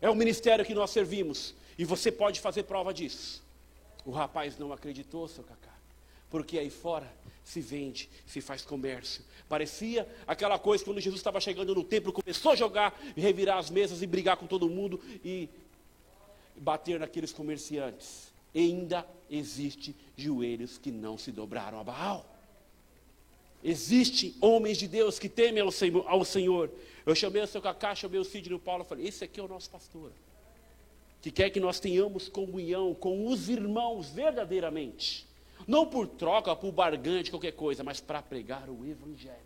[0.00, 1.54] É o ministério que nós servimos.
[1.76, 3.42] E você pode fazer prova disso.
[4.04, 5.74] O rapaz não acreditou, seu Cacá.
[6.28, 7.10] Porque aí fora
[7.44, 9.24] se vende, se faz comércio.
[9.48, 14.02] Parecia aquela coisa quando Jesus estava chegando no templo, começou a jogar, revirar as mesas
[14.02, 15.48] e brigar com todo mundo e
[16.56, 18.32] bater naqueles comerciantes.
[18.54, 22.29] E ainda existe joelhos que não se dobraram a Baal.
[23.62, 26.70] Existem homens de Deus que temem ao Senhor, ao Senhor
[27.04, 29.70] eu chamei o seu Cacá, chamei o Sidney Paulo, falei, esse aqui é o nosso
[29.70, 30.12] pastor.
[31.22, 35.26] Que quer que nós tenhamos comunhão com os irmãos verdadeiramente.
[35.66, 39.36] Não por troca, por barganha qualquer coisa, mas para pregar o Evangelho.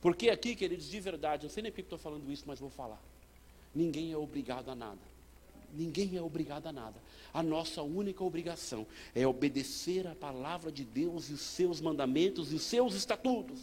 [0.00, 3.02] Porque aqui, queridos, de verdade, não sei nem porque estou falando isso, mas vou falar.
[3.74, 5.00] Ninguém é obrigado a nada.
[5.74, 7.00] Ninguém é obrigado a nada.
[7.32, 12.56] A nossa única obrigação é obedecer a palavra de Deus e os seus mandamentos e
[12.56, 13.60] os seus estatutos.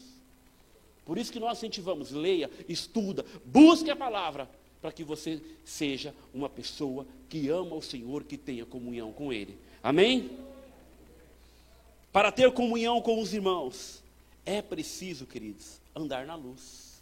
[1.05, 4.49] Por isso que nós incentivamos, leia, estuda, busque a palavra,
[4.81, 9.57] para que você seja uma pessoa que ama o Senhor, que tenha comunhão com Ele.
[9.81, 10.37] Amém?
[12.11, 14.03] Para ter comunhão com os irmãos,
[14.45, 17.01] é preciso, queridos, andar na luz.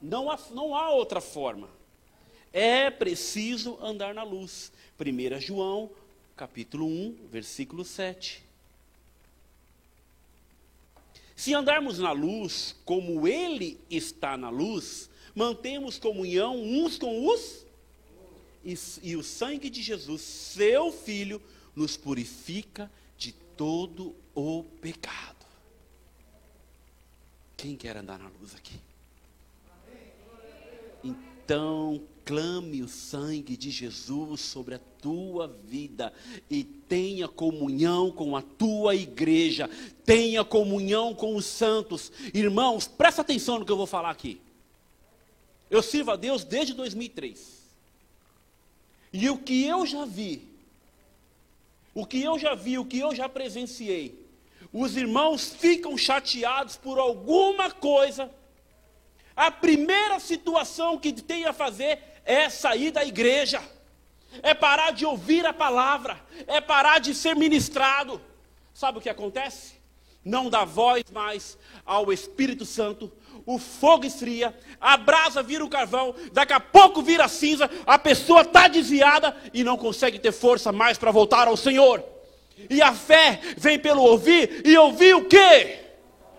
[0.00, 1.68] Não há, não há outra forma.
[2.56, 4.70] É preciso andar na luz.
[4.96, 5.90] 1 João,
[6.36, 8.44] capítulo 1, versículo 7.
[11.34, 17.66] Se andarmos na luz, como Ele está na luz, mantemos comunhão uns com os.
[18.64, 21.42] E, e o sangue de Jesus, seu Filho,
[21.74, 22.88] nos purifica
[23.18, 25.44] de todo o pecado.
[27.56, 28.78] Quem quer andar na luz aqui?
[31.02, 36.12] Então, clame o sangue de Jesus sobre a tua vida
[36.50, 39.68] e tenha comunhão com a tua igreja,
[40.04, 42.10] tenha comunhão com os santos.
[42.32, 44.40] Irmãos, presta atenção no que eu vou falar aqui.
[45.70, 47.64] Eu sirvo a Deus desde 2003.
[49.12, 50.48] E o que eu já vi,
[51.94, 54.24] o que eu já vi, o que eu já presenciei,
[54.72, 58.30] os irmãos ficam chateados por alguma coisa.
[59.36, 63.62] A primeira situação que tem a fazer é sair da igreja,
[64.42, 68.20] é parar de ouvir a palavra, é parar de ser ministrado.
[68.72, 69.74] Sabe o que acontece?
[70.24, 73.12] Não dá voz mais ao Espírito Santo,
[73.44, 78.40] o fogo esfria, a brasa vira o carvão, daqui a pouco vira cinza, a pessoa
[78.40, 82.02] está desviada e não consegue ter força mais para voltar ao Senhor.
[82.70, 85.83] E a fé vem pelo ouvir, e ouvir o quê?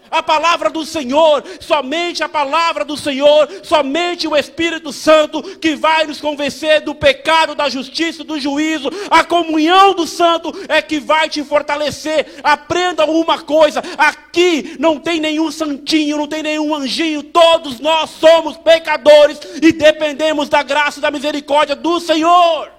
[0.10, 6.06] A palavra do Senhor, somente a palavra do Senhor, somente o Espírito Santo que vai
[6.06, 8.90] nos convencer do pecado, da justiça, do juízo.
[9.10, 12.40] A comunhão do Santo é que vai te fortalecer.
[12.44, 18.58] Aprenda uma coisa: aqui não tem nenhum santinho, não tem nenhum anjinho, todos nós somos
[18.58, 22.75] pecadores e dependemos da graça e da misericórdia do Senhor.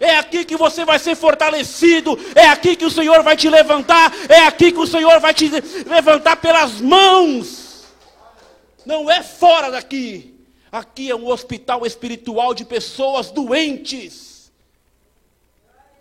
[0.00, 2.18] É aqui que você vai ser fortalecido.
[2.34, 4.12] É aqui que o Senhor vai te levantar.
[4.28, 5.48] É aqui que o Senhor vai te
[5.86, 7.84] levantar pelas mãos.
[8.84, 10.34] Não é fora daqui.
[10.70, 14.52] Aqui é um hospital espiritual de pessoas doentes.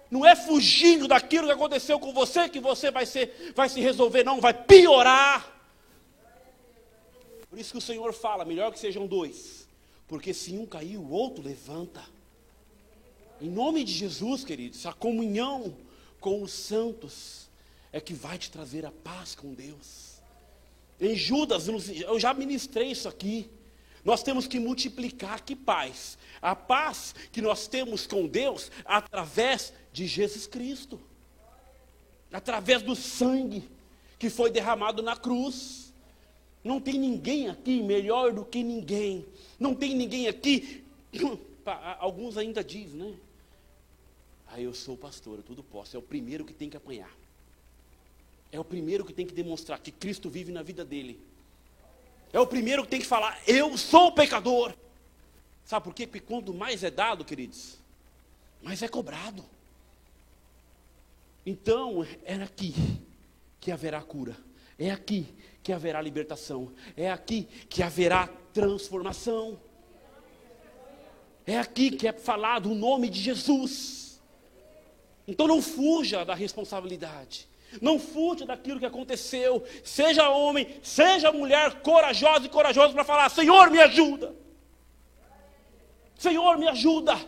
[0.10, 4.24] Não é fugindo daquilo que aconteceu com você que você vai, ser, vai se resolver,
[4.24, 5.52] não, vai piorar.
[7.50, 9.68] Por isso que o Senhor fala: melhor que sejam dois,
[10.08, 12.13] porque se um cair, o outro levanta.
[13.42, 15.76] Em nome de Jesus, queridos, a comunhão
[16.20, 17.50] com os santos
[17.92, 20.22] é que vai te trazer a paz com Deus.
[21.00, 23.50] Em Judas, eu já ministrei isso aqui.
[24.06, 26.18] Nós temos que multiplicar que paz?
[26.42, 31.00] A paz que nós temos com Deus através de Jesus Cristo.
[32.32, 33.70] Através do sangue
[34.18, 35.94] que foi derramado na cruz.
[36.64, 39.26] Não tem ninguém aqui melhor do que ninguém.
[39.60, 40.84] Não tem ninguém aqui
[42.00, 43.16] alguns ainda dizem, né?
[44.48, 45.96] Ah, eu sou pastor, eu tudo posso.
[45.96, 47.12] É o primeiro que tem que apanhar.
[48.52, 51.20] É o primeiro que tem que demonstrar que Cristo vive na vida dele.
[52.32, 54.74] É o primeiro que tem que falar, eu sou pecador.
[55.66, 56.06] Sabe por quê?
[56.06, 57.80] Porque quanto mais é dado, queridos,
[58.62, 59.44] mais é cobrado.
[61.46, 62.74] Então, é aqui
[63.60, 64.38] que haverá cura.
[64.78, 66.72] É aqui que haverá libertação.
[66.96, 69.60] É aqui que haverá transformação.
[71.46, 74.22] É aqui que é falado o nome de Jesus.
[75.28, 77.48] Então não fuja da responsabilidade.
[77.82, 79.64] Não fuja daquilo que aconteceu.
[79.84, 84.36] Seja homem, seja mulher corajosa e corajoso para falar: Senhor, me ajuda.
[86.16, 87.20] Senhor, me ajuda.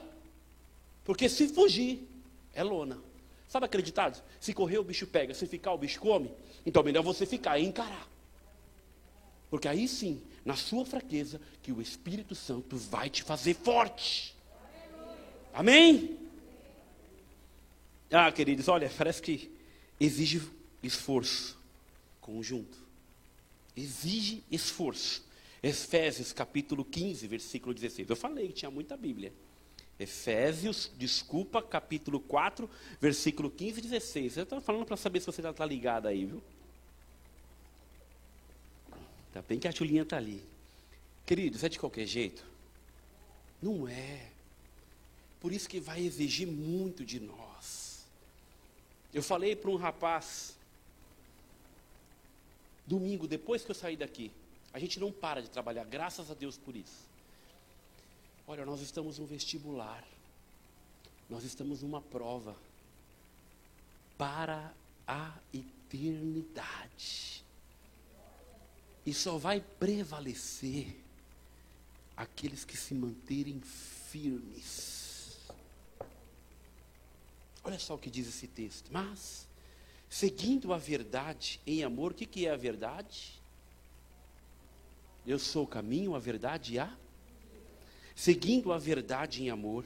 [1.03, 2.07] Porque se fugir,
[2.53, 2.99] é lona.
[3.47, 4.21] Sabe acreditado?
[4.39, 5.33] Se correr, o bicho pega.
[5.33, 6.31] Se ficar, o bicho come.
[6.65, 8.07] Então, melhor você ficar e encarar.
[9.49, 14.35] Porque aí sim, na sua fraqueza, que o Espírito Santo vai te fazer forte.
[15.51, 16.19] Amém?
[18.11, 19.51] Ah, queridos, olha, parece que
[19.99, 20.41] exige
[20.83, 21.57] esforço
[22.21, 22.77] conjunto.
[23.75, 25.25] Exige esforço.
[25.61, 28.09] Efésios capítulo 15, versículo 16.
[28.09, 29.33] Eu falei que tinha muita Bíblia.
[29.97, 32.69] Efésios, desculpa, capítulo 4,
[33.01, 34.37] versículo 15 e 16.
[34.37, 36.43] Eu estou falando para saber se você já está ligado aí, viu?
[39.35, 40.41] Tá bem que a Julinha está ali.
[41.25, 42.41] Queridos, é de qualquer jeito?
[43.61, 44.31] Não é.
[45.41, 48.05] Por isso que vai exigir muito de nós.
[49.13, 50.55] Eu falei para um rapaz,
[52.87, 54.31] domingo, depois que eu saí daqui,
[54.71, 57.03] a gente não para de trabalhar, graças a Deus por isso.
[58.47, 60.01] Olha, nós estamos no vestibular,
[61.29, 62.55] nós estamos numa prova
[64.17, 64.73] para
[65.05, 67.43] a eternidade.
[69.05, 70.95] E só vai prevalecer
[72.17, 75.37] aqueles que se manterem firmes.
[77.63, 78.89] Olha só o que diz esse texto.
[78.91, 79.47] Mas,
[80.09, 83.41] seguindo a verdade em amor, o que, que é a verdade?
[85.25, 86.95] Eu sou o caminho, a verdade e a.
[88.15, 89.85] Seguindo a verdade em amor,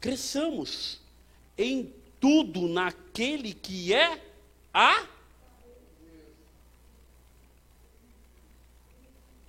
[0.00, 1.00] cresçamos
[1.56, 4.22] em tudo naquele que é
[4.72, 5.08] a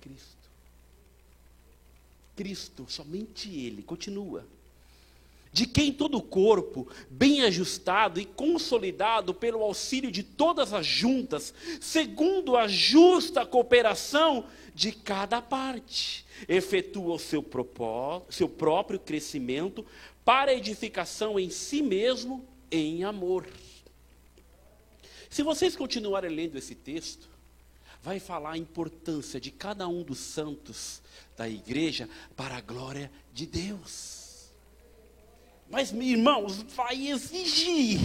[0.00, 0.36] Cristo.
[2.36, 4.44] Cristo, somente Ele, continua
[5.56, 11.54] de quem todo o corpo, bem ajustado e consolidado pelo auxílio de todas as juntas,
[11.80, 17.42] segundo a justa cooperação de cada parte, efetua o seu,
[18.28, 19.82] seu próprio crescimento
[20.22, 23.46] para edificação em si mesmo em amor.
[25.30, 27.30] Se vocês continuarem lendo esse texto,
[28.06, 31.02] vai falar a importância de cada um dos santos
[31.36, 34.48] da igreja para a glória de Deus.
[35.68, 37.98] Mas, irmãos, vai exigir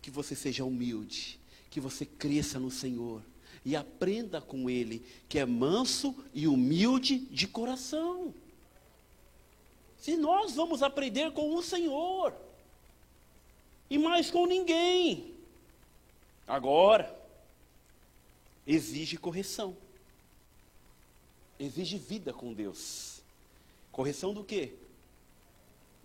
[0.00, 1.38] que você seja humilde,
[1.68, 3.20] que você cresça no Senhor
[3.66, 8.32] e aprenda com Ele, que é manso e humilde de coração.
[9.98, 12.32] Se nós vamos aprender com o Senhor,
[13.90, 15.34] e mais com ninguém.
[16.46, 17.14] Agora,
[18.66, 19.76] exige correção.
[21.58, 23.22] Exige vida com Deus.
[23.90, 24.74] Correção do quê?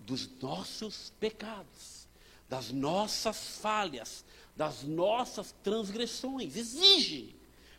[0.05, 2.07] dos nossos pecados,
[2.49, 6.55] das nossas falhas, das nossas transgressões.
[6.55, 7.35] Exige,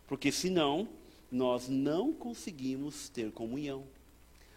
[0.06, 0.88] porque senão
[1.30, 3.86] nós não conseguimos ter comunhão,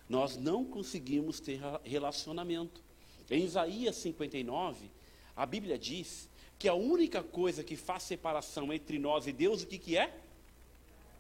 [0.08, 2.82] nós não conseguimos ter relacionamento.
[3.30, 4.90] Em Isaías 59,
[5.36, 9.68] a Bíblia diz que a única coisa que faz separação entre nós e Deus, o
[9.68, 10.14] que, que é?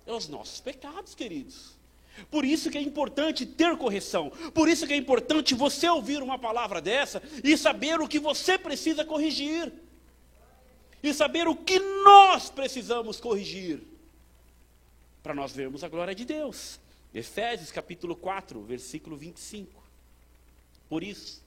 [0.05, 1.73] É os nossos pecados, queridos.
[2.31, 4.29] Por isso que é importante ter correção.
[4.53, 8.57] Por isso que é importante você ouvir uma palavra dessa e saber o que você
[8.57, 9.71] precisa corrigir.
[11.03, 13.81] E saber o que nós precisamos corrigir.
[15.21, 16.79] Para nós vermos a glória de Deus.
[17.13, 19.83] Efésios capítulo 4, versículo 25.
[20.88, 21.41] Por isso,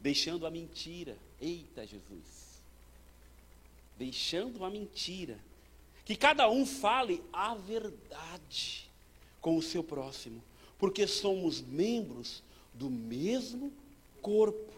[0.00, 2.41] deixando a mentira, eita Jesus,
[4.02, 5.38] deixando a mentira,
[6.04, 8.90] que cada um fale a verdade
[9.40, 10.42] com o seu próximo,
[10.76, 12.42] porque somos membros
[12.74, 13.72] do mesmo
[14.20, 14.72] corpo.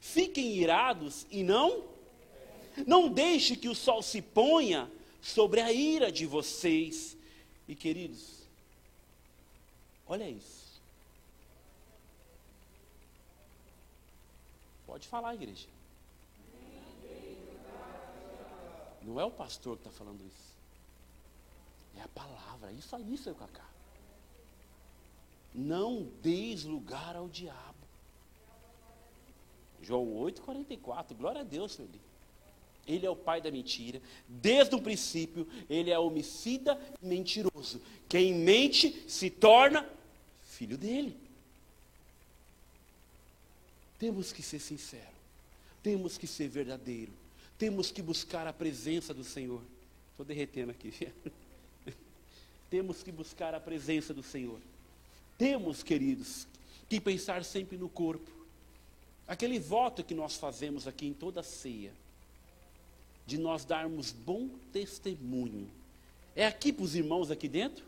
[0.00, 1.92] Fiquem irados e não
[2.86, 7.14] não deixe que o sol se ponha sobre a ira de vocês.
[7.68, 8.46] E queridos,
[10.06, 10.80] olha isso.
[14.86, 15.68] Pode falar, igreja.
[19.04, 20.52] Não é o pastor que está falando isso.
[21.96, 23.68] É a palavra, isso aí, seu Cacá.
[25.54, 27.82] Não deis lugar ao diabo.
[29.82, 31.14] João 8,44.
[31.14, 31.90] Glória a Deus, Senhor.
[32.86, 34.00] Ele é o pai da mentira.
[34.26, 37.80] Desde o princípio, ele é homicida e mentiroso.
[38.08, 39.88] Quem mente se torna
[40.42, 41.16] filho dele.
[43.98, 45.12] Temos que ser sinceros.
[45.82, 47.12] Temos que ser verdadeiro.
[47.62, 49.62] Temos que buscar a presença do Senhor.
[50.10, 50.92] Estou derretendo aqui.
[52.68, 54.58] Temos que buscar a presença do Senhor.
[55.38, 56.48] Temos, queridos,
[56.88, 58.28] que pensar sempre no corpo.
[59.28, 61.92] Aquele voto que nós fazemos aqui em toda a ceia
[63.24, 65.70] de nós darmos bom testemunho.
[66.34, 67.84] É aqui para os irmãos aqui dentro?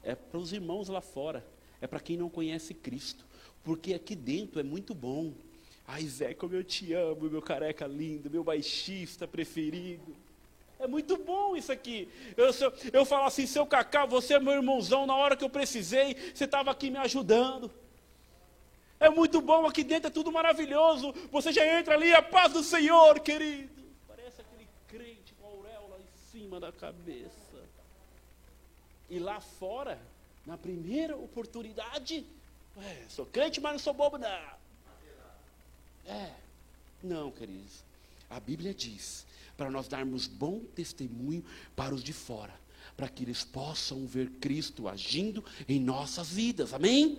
[0.00, 1.44] É para os irmãos lá fora.
[1.80, 3.24] É para quem não conhece Cristo.
[3.64, 5.32] Porque aqui dentro é muito bom.
[5.86, 10.16] Ai, Zé, como eu te amo, meu careca lindo, meu baixista preferido.
[10.78, 12.08] É muito bom isso aqui.
[12.36, 12.50] Eu,
[12.92, 16.44] eu falo assim, seu Cacá, você é meu irmãozão, na hora que eu precisei, você
[16.44, 17.70] estava aqui me ajudando.
[18.98, 21.14] É muito bom aqui dentro, é tudo maravilhoso.
[21.30, 23.74] Você já entra ali, a paz do Senhor, querido
[26.34, 27.62] cima da cabeça.
[29.08, 30.00] E lá fora,
[30.44, 32.26] na primeira oportunidade,
[32.76, 34.63] ué, sou crente, mas não sou bobo, não.
[36.06, 36.30] É,
[37.02, 37.82] não, queridos.
[38.28, 39.26] A Bíblia diz
[39.56, 41.44] para nós darmos bom testemunho
[41.76, 42.52] para os de fora,
[42.96, 46.74] para que eles possam ver Cristo agindo em nossas vidas.
[46.74, 47.04] Amém?
[47.04, 47.18] Amém.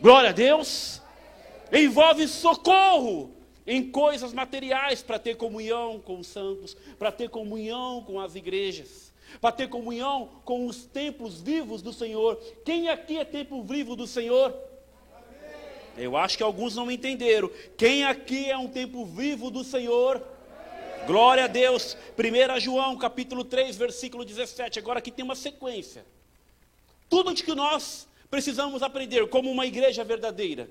[0.00, 1.00] Glória a Deus.
[1.72, 3.30] Envolve socorro
[3.66, 9.12] em coisas materiais para ter comunhão com os santos, para ter comunhão com as igrejas,
[9.40, 12.36] para ter comunhão com os templos vivos do Senhor.
[12.64, 14.54] Quem aqui é templo vivo do Senhor?
[15.96, 17.50] Eu acho que alguns não entenderam.
[17.76, 20.22] Quem aqui é um templo vivo do Senhor?
[21.06, 21.96] Glória a Deus.
[22.16, 24.78] 1 João, capítulo 3, versículo 17.
[24.78, 26.04] Agora aqui tem uma sequência.
[27.08, 30.68] Tudo de que nós precisamos aprender como uma igreja verdadeira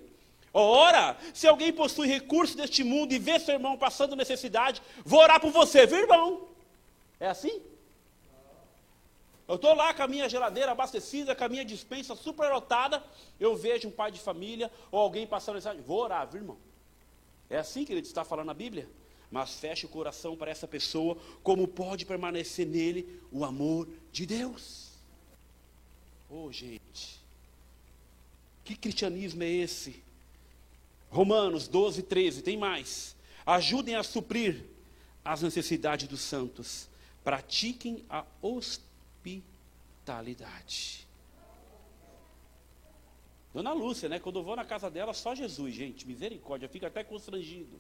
[0.54, 5.40] Ora, se alguém possui recursos deste mundo e vê seu irmão passando necessidade, vou orar
[5.40, 6.48] por você, viu, irmão?
[7.20, 7.62] É assim?
[9.52, 13.04] Eu estou lá com a minha geladeira abastecida, com a minha dispensa superlotada,
[13.38, 16.58] eu vejo um pai de família ou alguém passando necessidade, vou orar, viu, irmão?
[17.50, 18.88] É assim que ele está falando na Bíblia?
[19.30, 24.92] Mas feche o coração para essa pessoa, como pode permanecer nele o amor de Deus?
[26.30, 27.22] Oh, gente,
[28.64, 30.02] que cristianismo é esse?
[31.10, 33.18] Romanos 12, 13, tem mais.
[33.46, 34.64] Ajudem a suprir
[35.26, 36.88] as necessidades dos santos.
[37.22, 38.24] Pratiquem a
[39.22, 41.08] hospitalidade.
[43.54, 44.20] Dona Lúcia, né?
[44.20, 46.08] Quando eu vou na casa dela, só Jesus, gente.
[46.08, 47.80] Misericórdia, fica até constrangido.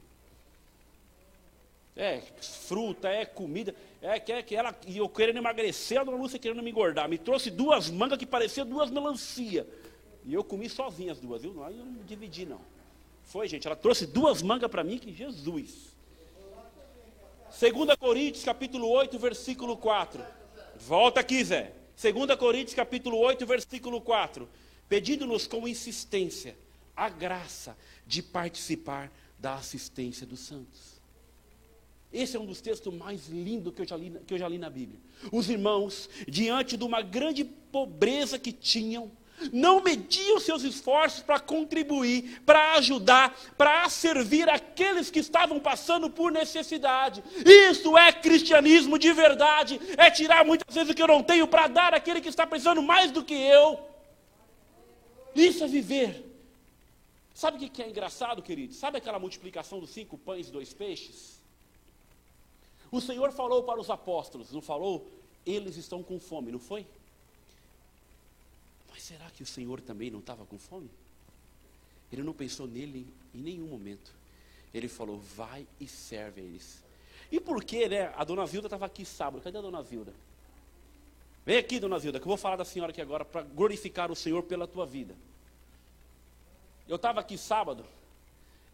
[1.95, 3.73] É, fruta, é comida.
[4.01, 4.75] É que, é, que ela.
[4.85, 7.07] E eu querendo emagrecer, a dona Lúcia querendo me engordar.
[7.09, 9.67] Me trouxe duas mangas que pareciam duas melancia.
[10.25, 11.63] E eu comi sozinha as duas, viu?
[11.63, 12.61] Aí eu não dividi, não.
[13.23, 15.91] Foi, gente, ela trouxe duas mangas para mim que Jesus.
[17.59, 20.40] 2 Coríntios capítulo 8, versículo 4.
[20.87, 21.73] Volta aqui, Zé.
[22.01, 24.49] 2 Coríntios capítulo 8, versículo 4.
[24.89, 26.57] Pedindo-nos com insistência
[26.95, 27.77] a graça
[28.07, 30.99] de participar da assistência dos santos.
[32.11, 34.99] Esse é um dos textos mais lindos que que eu já li na Bíblia.
[35.31, 39.11] Os irmãos, diante de uma grande pobreza que tinham,
[39.51, 46.31] não mediam seus esforços para contribuir, para ajudar, para servir aqueles que estavam passando por
[46.31, 47.23] necessidade.
[47.45, 51.67] Isso é cristianismo de verdade, é tirar muitas vezes o que eu não tenho para
[51.67, 53.79] dar àquele que está precisando mais do que eu.
[55.35, 56.27] Isso é viver.
[57.33, 58.73] Sabe o que é engraçado, querido?
[58.73, 61.41] Sabe aquela multiplicação dos cinco pães e dois peixes?
[62.91, 65.09] O Senhor falou para os apóstolos, não falou?
[65.45, 66.85] Eles estão com fome, não foi?
[69.01, 70.87] Mas será que o Senhor também não estava com fome?
[72.13, 74.13] Ele não pensou nele em nenhum momento.
[74.71, 76.83] Ele falou: vai e serve a eles.
[77.31, 78.13] E por que, né?
[78.15, 79.41] A dona Vilda estava aqui sábado.
[79.41, 80.13] Cadê a dona Vilda?
[81.43, 84.15] Vem aqui, dona Vilda, que eu vou falar da senhora aqui agora para glorificar o
[84.15, 85.15] Senhor pela tua vida.
[86.87, 87.83] Eu estava aqui sábado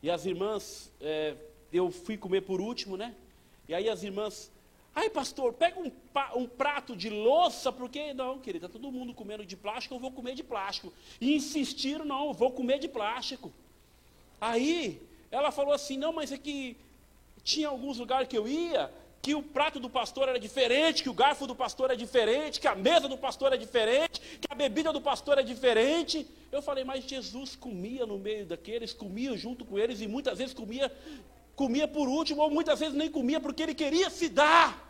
[0.04, 1.38] e as irmãs, é,
[1.72, 3.16] eu fui comer por último, né?
[3.66, 4.52] E aí as irmãs
[5.00, 5.92] Ai, pastor, pega um,
[6.36, 10.12] um, prato de louça, porque não, querida, está todo mundo comendo de plástico, eu vou
[10.12, 10.92] comer de plástico.
[11.22, 13.54] E insistiram, não, eu vou comer de plástico.
[14.42, 16.76] Aí, ela falou assim: não, mas é que
[17.44, 18.92] tinha alguns lugares que eu ia,
[19.22, 22.68] que o prato do pastor era diferente, que o garfo do pastor é diferente, que
[22.68, 26.26] a mesa do pastor é diferente, que a bebida do pastor é diferente.
[26.52, 30.56] Eu falei, mas Jesus comia no meio daqueles, comia junto com eles e muitas vezes
[30.56, 30.92] comia,
[31.56, 34.87] comia por último, ou muitas vezes nem comia porque ele queria se dar.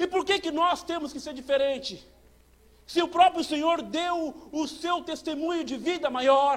[0.00, 2.02] E por que, que nós temos que ser diferente?
[2.86, 6.56] Se o próprio Senhor deu o seu testemunho de vida maior.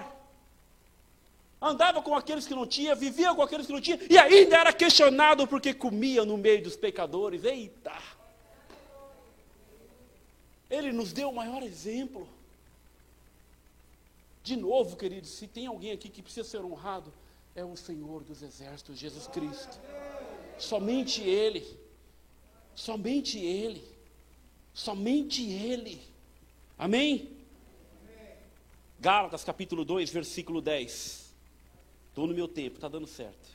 [1.62, 4.72] andava com aqueles que não tinha, vivia com aqueles que não tinha, e ainda era
[4.72, 7.44] questionado porque comia no meio dos pecadores.
[7.44, 7.98] Eita!
[10.70, 12.26] Ele nos deu o maior exemplo.
[14.42, 17.14] De novo, queridos, se tem alguém aqui que precisa ser honrado,
[17.54, 19.78] é o Senhor dos Exércitos, Jesus Cristo.
[20.58, 21.83] Somente Ele.
[22.76, 23.84] Somente Ele.
[24.74, 26.02] Somente Ele.
[26.78, 27.30] Amém?
[29.00, 31.34] Gálatas capítulo 2, versículo 10.
[32.10, 33.50] Estou no meu tempo, está dando certo.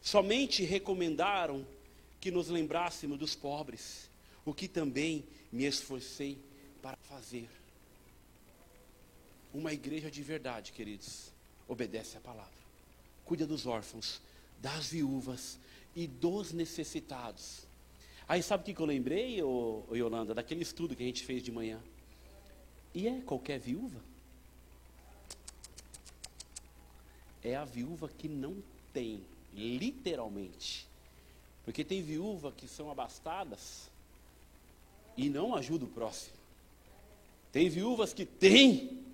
[0.00, 1.64] Somente recomendaram
[2.20, 4.10] que nos lembrássemos dos pobres,
[4.44, 6.38] o que também me esforcei
[6.80, 7.48] para fazer.
[9.54, 11.30] Uma igreja de verdade, queridos,
[11.68, 12.50] obedece à palavra.
[13.24, 14.20] Cuida dos órfãos,
[14.58, 15.58] das viúvas
[15.94, 17.66] e dos necessitados.
[18.28, 21.42] Aí sabe o que eu lembrei, ô, ô Yolanda, daquele estudo que a gente fez
[21.42, 21.80] de manhã?
[22.94, 24.00] E é qualquer viúva?
[27.42, 28.62] É a viúva que não
[28.92, 29.22] tem,
[29.52, 30.86] literalmente.
[31.64, 33.90] Porque tem viúva que são abastadas
[35.16, 36.36] e não ajuda o próximo.
[37.52, 39.04] Tem viúvas que têm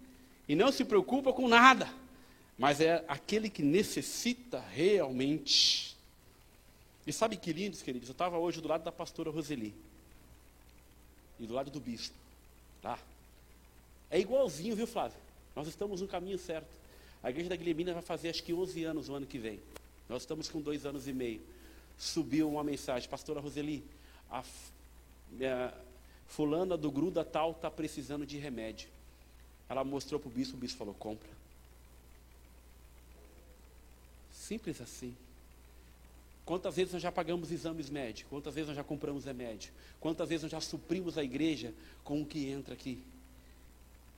[0.49, 1.93] e não se preocupa com nada,
[2.57, 5.98] mas é aquele que necessita realmente.
[7.09, 8.07] E sabe que lindos, queridos?
[8.07, 9.75] Eu estava hoje do lado da pastora Roseli
[11.41, 12.15] e do lado do bispo,
[12.83, 12.99] tá?
[14.11, 15.17] É igualzinho, viu, Flávio?
[15.57, 16.69] Nós estamos no caminho certo.
[17.23, 19.59] A igreja da Guilhermina vai fazer acho que 11 anos o ano que vem.
[20.07, 21.41] Nós estamos com dois anos e meio.
[21.97, 23.83] Subiu uma mensagem, pastora Roseli,
[24.31, 25.73] a, a
[26.27, 28.91] fulana do gruda tal está precisando de remédio.
[29.67, 31.31] Ela mostrou para o bispo, o bispo falou, compra.
[34.31, 35.17] Simples assim.
[36.49, 38.31] Quantas vezes nós já pagamos exames médicos?
[38.31, 39.71] Quantas vezes nós já compramos remédio?
[40.01, 43.05] Quantas vezes nós já suprimos a igreja com o que entra aqui?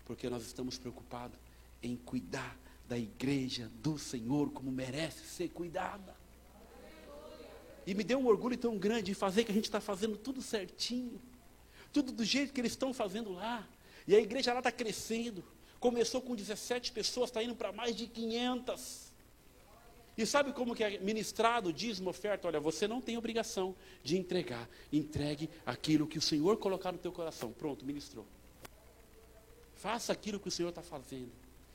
[0.07, 1.37] Porque nós estamos preocupados
[1.83, 2.57] em cuidar
[2.89, 6.15] da igreja do Senhor como merece ser cuidada.
[7.85, 10.41] E me deu um orgulho tão grande de fazer que a gente está fazendo tudo
[10.41, 11.21] certinho,
[11.93, 13.67] tudo do jeito que eles estão fazendo lá.
[14.07, 15.43] E a igreja lá está crescendo.
[15.81, 19.10] Começou com 17 pessoas, está indo para mais de 500.
[20.17, 22.49] E sabe como que é ministrado, dízimo, oferta?
[22.49, 24.69] Olha, você não tem obrigação de entregar.
[24.93, 27.53] Entregue aquilo que o Senhor colocar no teu coração.
[27.53, 28.27] Pronto, ministrou.
[29.77, 31.31] Faça aquilo que o Senhor está fazendo,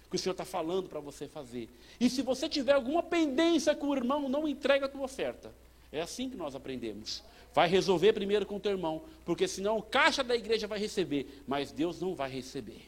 [0.10, 1.68] que o Senhor está falando para você fazer.
[2.00, 5.52] E se você tiver alguma pendência com o irmão, não entrega a tua oferta.
[5.92, 7.24] É assim que nós aprendemos.
[7.52, 11.42] Vai resolver primeiro com o teu irmão, porque senão o caixa da igreja vai receber,
[11.48, 12.82] mas Deus não vai receber.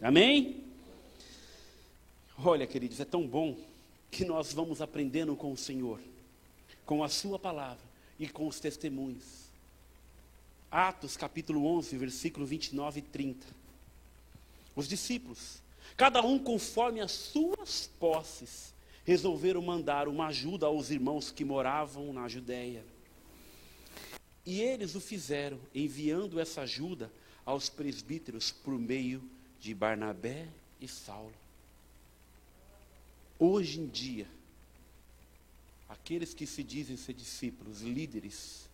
[0.00, 0.64] Amém?
[2.44, 3.56] Olha, queridos, é tão bom
[4.12, 5.98] que nós vamos aprendendo com o Senhor,
[6.86, 7.84] com a Sua palavra
[8.16, 9.50] e com os testemunhos.
[10.70, 13.62] Atos capítulo 11, versículo 29 e 30
[14.74, 15.62] os discípulos,
[15.96, 18.72] cada um conforme as suas posses,
[19.04, 22.84] resolveram mandar uma ajuda aos irmãos que moravam na Judéia.
[24.46, 27.12] E eles o fizeram, enviando essa ajuda
[27.44, 29.22] aos presbíteros por meio
[29.60, 30.48] de Barnabé
[30.80, 31.41] e Saulo.
[33.44, 34.28] Hoje em dia,
[35.88, 38.68] aqueles que se dizem ser discípulos, líderes,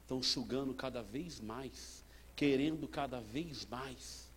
[0.00, 2.02] estão sugando cada vez mais,
[2.34, 4.28] querendo cada vez mais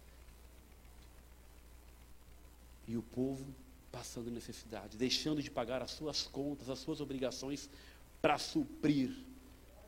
[2.88, 3.44] e o povo
[3.92, 7.68] passando necessidade, deixando de pagar as suas contas, as suas obrigações
[8.22, 9.18] para suprir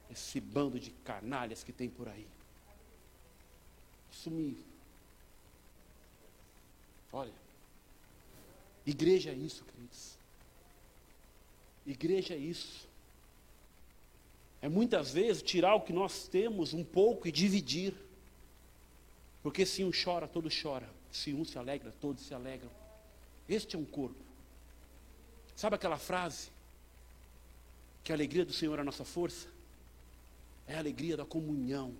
[0.10, 2.26] esse bando de canalhas que tem por aí.
[4.12, 4.58] Isso me.
[7.14, 7.47] Olha,
[8.90, 10.18] igreja é isso, queridos.
[11.86, 12.88] Igreja é isso.
[14.62, 17.94] É muitas vezes tirar o que nós temos um pouco e dividir.
[19.44, 20.90] Porque se um chora, todo chora.
[21.12, 22.70] Se um se alegra, todos se alegram.
[23.48, 24.24] Este é um corpo.
[25.56, 26.50] Sabe aquela frase?
[28.04, 29.48] Que a alegria do Senhor é a nossa força?
[30.68, 31.94] É a alegria da comunhão,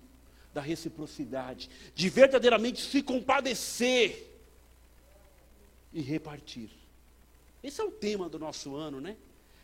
[0.52, 4.37] da reciprocidade, de verdadeiramente se compadecer
[5.92, 6.70] e repartir.
[7.62, 9.16] Esse é o tema do nosso ano, né?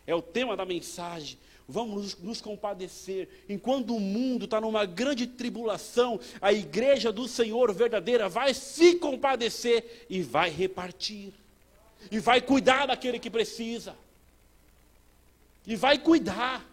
[0.05, 1.37] É o tema da mensagem.
[1.67, 3.27] Vamos nos, compadecer.
[3.49, 10.05] Enquanto o mundo está numa grande tribulação, a igreja do Senhor verdadeira vai se compadecer
[10.09, 11.33] e vai repartir
[12.11, 13.95] e vai cuidar daquele que precisa.
[15.65, 16.63] E vai cuidar.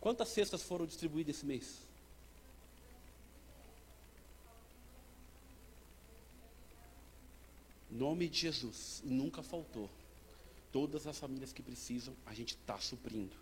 [0.00, 1.83] Quantas cestas foram distribuídas esse mês?
[7.94, 9.88] Nome de Jesus, nunca faltou.
[10.72, 13.36] Todas as famílias que precisam, a gente está suprindo.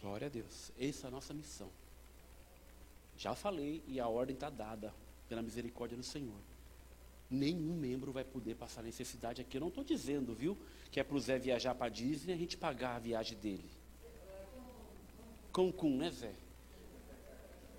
[0.00, 0.70] Glória a Deus.
[0.78, 1.68] Essa é a nossa missão.
[3.18, 4.94] Já falei e a ordem está dada
[5.28, 6.38] pela misericórdia do Senhor.
[7.28, 9.56] Nenhum membro vai poder passar necessidade aqui.
[9.56, 10.56] Eu não estou dizendo, viu,
[10.92, 13.36] que é para o Zé viajar para a Disney e a gente pagar a viagem
[13.38, 13.75] dele.
[15.56, 16.32] Cancún, né, Zé?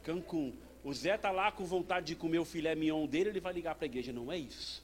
[0.01, 0.51] Cancún.
[0.83, 3.75] O Zé está lá com vontade de comer o filé mignon dele, ele vai ligar
[3.75, 4.11] para a igreja.
[4.11, 4.83] Não é isso.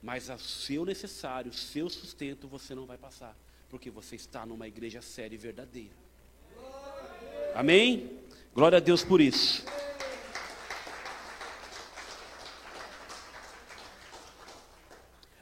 [0.00, 3.36] Mas o seu necessário, o seu sustento, você não vai passar.
[3.68, 5.96] Porque você está numa igreja séria e verdadeira.
[7.56, 8.20] Amém?
[8.54, 9.64] Glória a Deus por isso.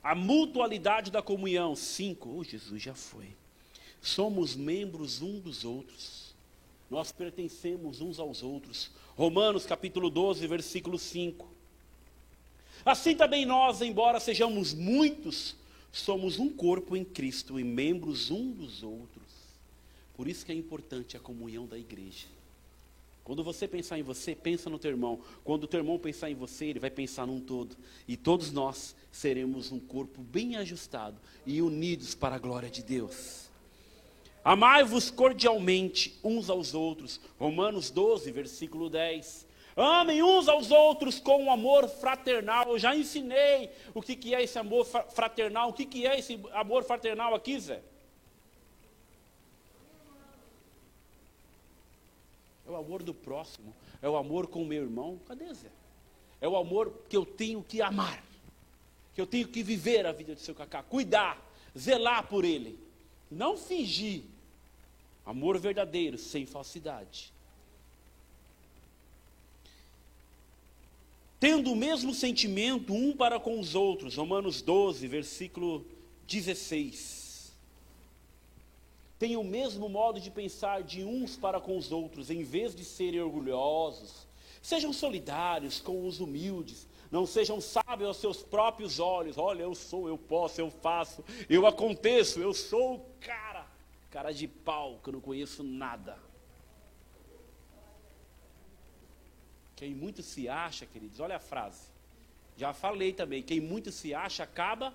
[0.03, 1.77] A mutualidade da comunhão.
[1.77, 2.39] Cinco.
[2.39, 3.37] Oh, Jesus já foi.
[4.01, 6.35] Somos membros um dos outros.
[6.91, 8.91] Nós pertencemos uns aos outros.
[9.17, 11.49] Romanos capítulo 12, versículo 5.
[12.85, 15.55] Assim também nós, embora sejamos muitos,
[15.93, 19.23] somos um corpo em Cristo e membros um dos outros.
[20.17, 22.27] Por isso que é importante a comunhão da igreja.
[23.23, 25.21] Quando você pensar em você, pensa no teu irmão.
[25.45, 27.77] Quando o teu irmão pensar em você, ele vai pensar num todo.
[28.09, 33.50] E todos nós seremos um corpo bem ajustado e unidos para a glória de Deus.
[34.45, 37.21] Amai-vos cordialmente uns aos outros.
[37.39, 39.47] Romanos 12, versículo 10.
[39.77, 42.69] Amem uns aos outros com um amor fraternal.
[42.69, 45.71] Eu já ensinei o que, que é esse amor fraternal.
[45.71, 47.83] O que, que é esse amor fraternal aqui, Zé?
[52.67, 53.75] É o amor do próximo.
[54.03, 55.21] É o amor com o meu irmão.
[55.27, 55.71] Cadê Zé?
[56.41, 58.25] É o amor que eu tenho que amar.
[59.15, 60.83] Que eu tenho que viver a vida do seu cacá.
[60.83, 61.39] Cuidar,
[61.79, 62.79] zelar por ele.
[63.31, 64.25] Não fingir.
[65.25, 67.33] Amor verdadeiro, sem falsidade.
[71.39, 74.17] Tendo o mesmo sentimento um para com os outros.
[74.17, 75.87] Romanos 12, versículo
[76.27, 77.53] 16.
[79.19, 82.85] Tenham o mesmo modo de pensar de uns para com os outros, em vez de
[82.85, 84.27] serem orgulhosos.
[84.63, 86.87] Sejam solidários com os humildes.
[87.11, 89.37] Não sejam sábios aos seus próprios olhos.
[89.37, 93.60] Olha, eu sou, eu posso, eu faço, eu aconteço, eu sou o cara.
[94.11, 96.19] Cara de pau, que eu não conheço nada.
[99.77, 101.89] Quem muito se acha, queridos, olha a frase.
[102.57, 104.93] Já falei também, quem muito se acha acaba.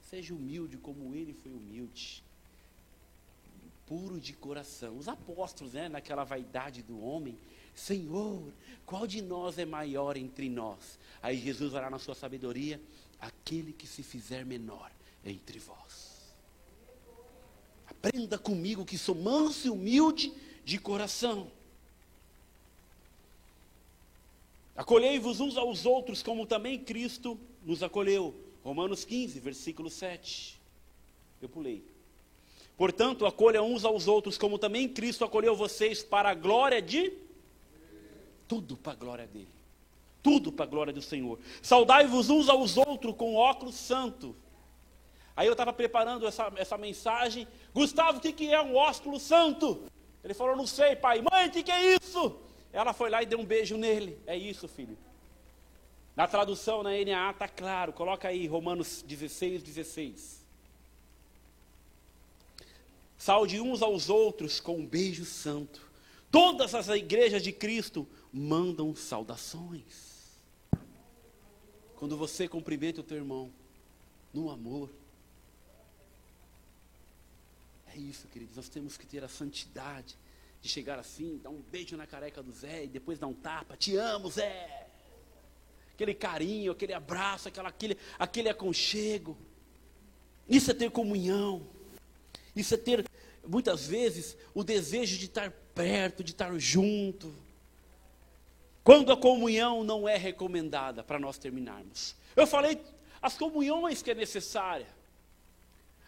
[0.00, 2.24] Seja humilde como ele foi humilde.
[3.86, 4.98] Puro de coração.
[4.98, 7.38] Os apóstolos, né, naquela vaidade do homem,
[7.74, 8.52] Senhor,
[8.84, 10.98] qual de nós é maior entre nós?
[11.22, 12.80] Aí Jesus vai lá na sua sabedoria,
[13.20, 14.90] aquele que se fizer menor
[15.24, 16.11] entre vós.
[18.02, 20.32] Aprenda comigo que sou manso e humilde
[20.64, 21.46] de coração.
[24.74, 28.34] Acolhei-vos uns aos outros, como também Cristo nos acolheu.
[28.64, 30.58] Romanos 15, versículo 7.
[31.40, 31.84] Eu pulei.
[32.76, 37.12] Portanto, acolha uns aos outros, como também Cristo acolheu vocês, para a glória de.
[38.48, 39.46] Tudo para a glória dele.
[40.24, 41.38] Tudo para a glória do Senhor.
[41.62, 44.34] Saudai-vos uns aos outros com óculos santo.
[45.36, 47.48] Aí eu estava preparando essa, essa mensagem.
[47.72, 49.84] Gustavo, o que, que é um ósculo santo?
[50.22, 51.22] Ele falou, não sei, pai.
[51.22, 52.38] Mãe, o que, que é isso?
[52.72, 54.18] Ela foi lá e deu um beijo nele.
[54.26, 54.96] É isso, filho.
[56.14, 57.92] Na tradução, na NAA, está claro.
[57.92, 60.42] Coloca aí Romanos 16, 16.
[63.16, 65.90] Saúde uns aos outros com um beijo santo.
[66.30, 70.40] Todas as igrejas de Cristo mandam saudações.
[71.96, 73.52] Quando você cumprimenta o teu irmão
[74.34, 74.90] no amor,
[77.94, 78.56] é isso, queridos.
[78.56, 80.16] Nós temos que ter a santidade
[80.60, 83.76] de chegar assim, dar um beijo na careca do Zé e depois dar um tapa.
[83.76, 84.86] Te amo, Zé.
[85.94, 89.36] Aquele carinho, aquele abraço, aquela, aquele, aquele aconchego.
[90.48, 91.66] Isso é ter comunhão.
[92.54, 93.04] Isso é ter,
[93.46, 97.34] muitas vezes, o desejo de estar perto, de estar junto.
[98.84, 102.16] Quando a comunhão não é recomendada para nós terminarmos.
[102.34, 102.80] Eu falei
[103.20, 104.86] as comunhões que é necessária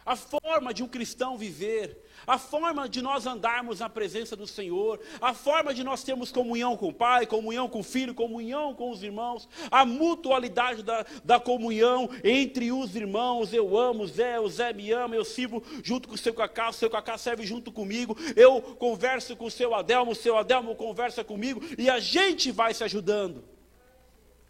[0.05, 5.01] a forma de um cristão viver, a forma de nós andarmos na presença do Senhor,
[5.21, 8.91] a forma de nós termos comunhão com o Pai, comunhão com o Filho, comunhão com
[8.91, 13.53] os irmãos, a mutualidade da, da comunhão entre os irmãos.
[13.53, 16.73] Eu amo Zé, o Zé me ama, eu sirvo junto com o seu Cacá, o
[16.73, 21.25] seu Cacá serve junto comigo, eu converso com o seu Adelmo, o seu Adelmo conversa
[21.25, 23.45] comigo e a gente vai se ajudando.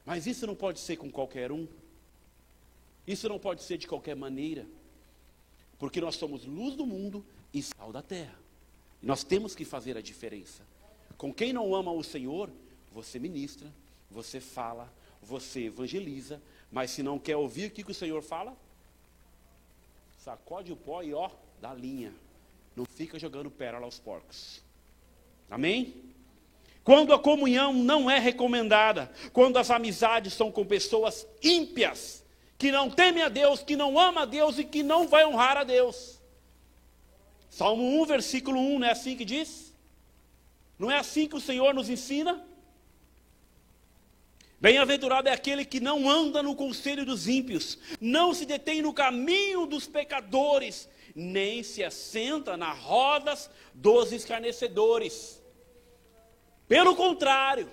[0.05, 1.67] Mas isso não pode ser com qualquer um,
[3.07, 4.67] isso não pode ser de qualquer maneira.
[5.79, 8.39] Porque nós somos luz do mundo e sal da terra.
[9.03, 10.63] Nós temos que fazer a diferença.
[11.17, 12.51] Com quem não ama o Senhor,
[12.91, 13.71] você ministra,
[14.11, 18.57] você fala, você evangeliza, mas se não quer ouvir o que, que o Senhor fala,
[20.19, 22.13] sacode o pó e ó, dá linha.
[22.75, 24.63] não fica jogando pérola aos porcos.
[25.51, 25.95] Amém?
[26.83, 32.24] Quando a comunhão não é recomendada, quando as amizades são com pessoas ímpias,
[32.65, 35.59] que não temem a Deus, que não ama a Deus e que não vai honrar
[35.59, 36.19] a Deus.
[37.51, 39.75] Salmo 1, versículo 1, não é assim que diz?
[40.79, 42.43] Não é assim que o Senhor nos ensina?
[44.59, 49.67] Bem-aventurado é aquele que não anda no conselho dos ímpios, não se detém no caminho
[49.67, 55.39] dos pecadores, nem se assenta nas rodas dos escarnecedores.
[56.67, 57.71] Pelo contrário,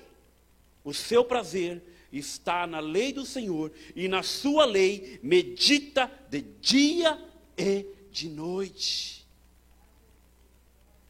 [0.84, 1.82] o seu prazer
[2.12, 7.18] está na lei do Senhor, e na sua lei medita de dia
[7.58, 9.26] e de noite.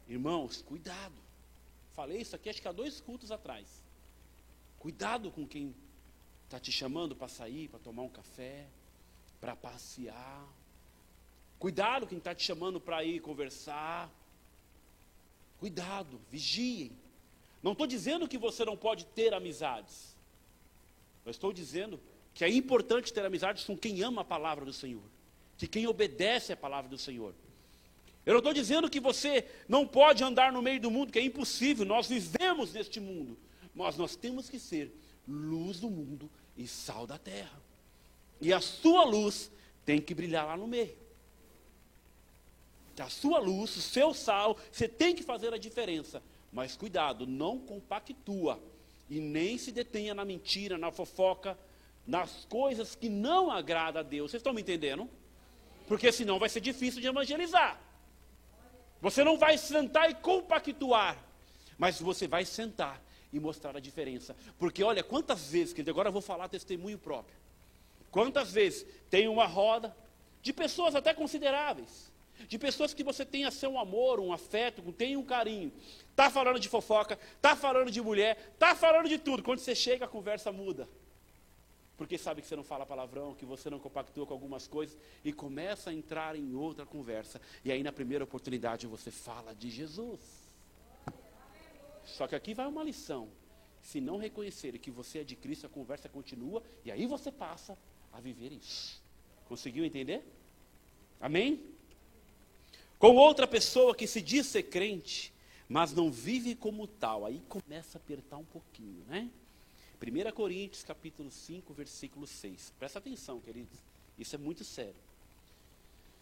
[0.08, 1.14] Irmãos, cuidado.
[1.94, 3.82] Falei isso aqui acho que há dois cultos atrás.
[4.78, 5.74] Cuidado com quem
[6.44, 8.66] está te chamando para sair, para tomar um café,
[9.40, 10.46] para passear.
[11.58, 14.10] Cuidado quem está te chamando para ir conversar.
[15.58, 16.92] Cuidado, vigiem.
[17.62, 20.11] Não estou dizendo que você não pode ter amizades.
[21.24, 22.00] Eu estou dizendo
[22.34, 25.02] que é importante ter amizades com quem ama a palavra do Senhor,
[25.56, 27.34] que quem obedece a palavra do Senhor.
[28.24, 31.22] Eu não estou dizendo que você não pode andar no meio do mundo, que é
[31.22, 33.38] impossível, nós vivemos neste mundo,
[33.74, 34.94] mas nós temos que ser
[35.26, 37.60] luz do mundo e sal da terra.
[38.40, 39.50] E a sua luz
[39.84, 41.02] tem que brilhar lá no meio
[43.00, 46.22] a sua luz, o seu sal, você tem que fazer a diferença.
[46.52, 48.62] Mas cuidado, não compactua
[49.12, 51.58] e nem se detenha na mentira, na fofoca,
[52.06, 54.30] nas coisas que não agradam a Deus.
[54.30, 55.06] Vocês estão me entendendo?
[55.86, 57.78] Porque senão vai ser difícil de evangelizar.
[59.02, 61.22] Você não vai sentar e compactuar,
[61.76, 64.34] mas você vai sentar e mostrar a diferença.
[64.58, 67.36] Porque olha, quantas vezes, que agora eu vou falar testemunho próprio.
[68.10, 69.94] Quantas vezes tem uma roda
[70.40, 72.10] de pessoas até consideráveis
[72.48, 75.72] de pessoas que você tem assim, um amor, um afeto, tem um carinho.
[76.12, 79.42] Está falando de fofoca, está falando de mulher, está falando de tudo.
[79.42, 80.88] Quando você chega, a conversa muda.
[81.96, 85.32] Porque sabe que você não fala palavrão, que você não compactua com algumas coisas e
[85.32, 87.40] começa a entrar em outra conversa.
[87.64, 90.20] E aí, na primeira oportunidade, você fala de Jesus.
[92.04, 93.28] Só que aqui vai uma lição.
[93.82, 97.76] Se não reconhecer que você é de Cristo, a conversa continua e aí você passa
[98.12, 99.02] a viver isso.
[99.48, 100.22] Conseguiu entender?
[101.20, 101.72] Amém?
[103.02, 105.31] com outra pessoa que se diz ser crente,
[105.72, 107.24] mas não vive como tal.
[107.24, 109.30] Aí começa a apertar um pouquinho, né?
[110.02, 112.74] 1 Coríntios capítulo 5, versículo 6.
[112.78, 113.78] Presta atenção, queridos.
[114.18, 114.94] Isso é muito sério.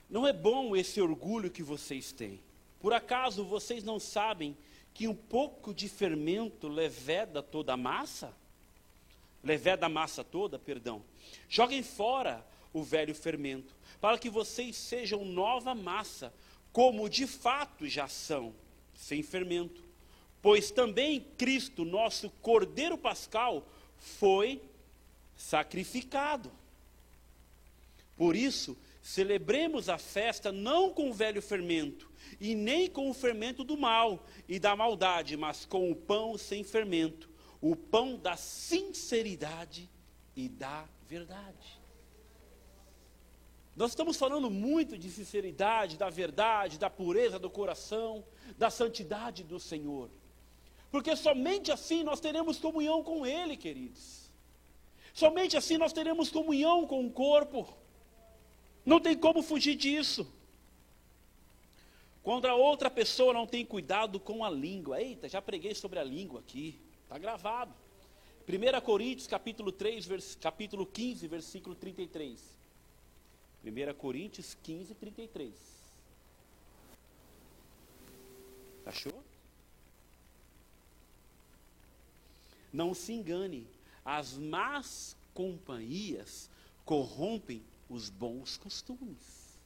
[0.08, 2.40] Não é bom esse orgulho que vocês têm.
[2.80, 4.56] Por acaso vocês não sabem
[4.94, 8.32] que um pouco de fermento leveda toda a massa?
[9.42, 11.02] Leveda a massa toda, perdão.
[11.48, 16.32] Joguem fora o velho fermento, para que vocês sejam nova massa,
[16.72, 18.54] como de fato já são,
[19.00, 19.82] sem fermento.
[20.42, 24.62] Pois também Cristo, nosso Cordeiro Pascal, foi
[25.36, 26.52] sacrificado.
[28.16, 33.64] Por isso, celebremos a festa não com o velho fermento, e nem com o fermento
[33.64, 37.28] do mal e da maldade, mas com o pão sem fermento,
[37.60, 39.88] o pão da sinceridade
[40.36, 41.79] e da verdade.
[43.76, 48.24] Nós estamos falando muito de sinceridade, da verdade, da pureza do coração,
[48.58, 50.10] da santidade do Senhor.
[50.90, 54.28] Porque somente assim nós teremos comunhão com Ele, queridos.
[55.14, 57.72] Somente assim nós teremos comunhão com o corpo.
[58.84, 60.26] Não tem como fugir disso.
[62.22, 65.00] Quando a outra pessoa não tem cuidado com a língua.
[65.00, 66.78] Eita, já preguei sobre a língua aqui.
[67.02, 67.74] Está gravado.
[68.48, 72.59] 1 Coríntios capítulo 3, vers, capítulo 15, versículo 33.
[73.64, 75.54] 1 Coríntios 15, 33.
[78.86, 79.22] Achou?
[82.72, 83.66] Não se engane,
[84.04, 86.48] as más companhias
[86.84, 89.58] corrompem os bons costumes.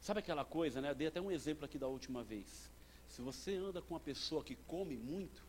[0.00, 0.90] Sabe aquela coisa, né?
[0.90, 2.70] Eu dei até um exemplo aqui da última vez.
[3.08, 5.42] Se você anda com uma pessoa que come muito,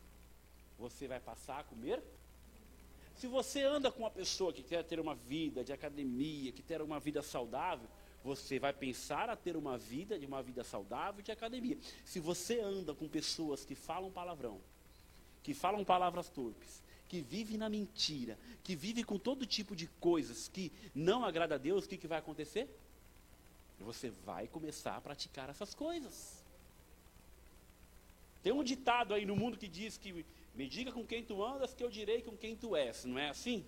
[0.77, 2.03] você vai passar a comer
[3.15, 6.81] se você anda com uma pessoa que quer ter uma vida de academia, que quer
[6.81, 7.87] uma vida saudável,
[8.23, 11.77] você vai pensar a ter uma vida de uma vida saudável de academia.
[12.05, 14.61] Se você anda com pessoas que falam palavrão,
[15.43, 20.47] que falam palavras torpes, que vivem na mentira, que vivem com todo tipo de coisas
[20.47, 22.67] que não agrada a Deus, o que, que vai acontecer?
[23.79, 26.41] Você vai começar a praticar essas coisas.
[28.41, 31.73] Tem um ditado aí no mundo que diz que me diga com quem tu andas,
[31.73, 33.05] que eu direi com quem tu és.
[33.05, 33.65] Não é assim?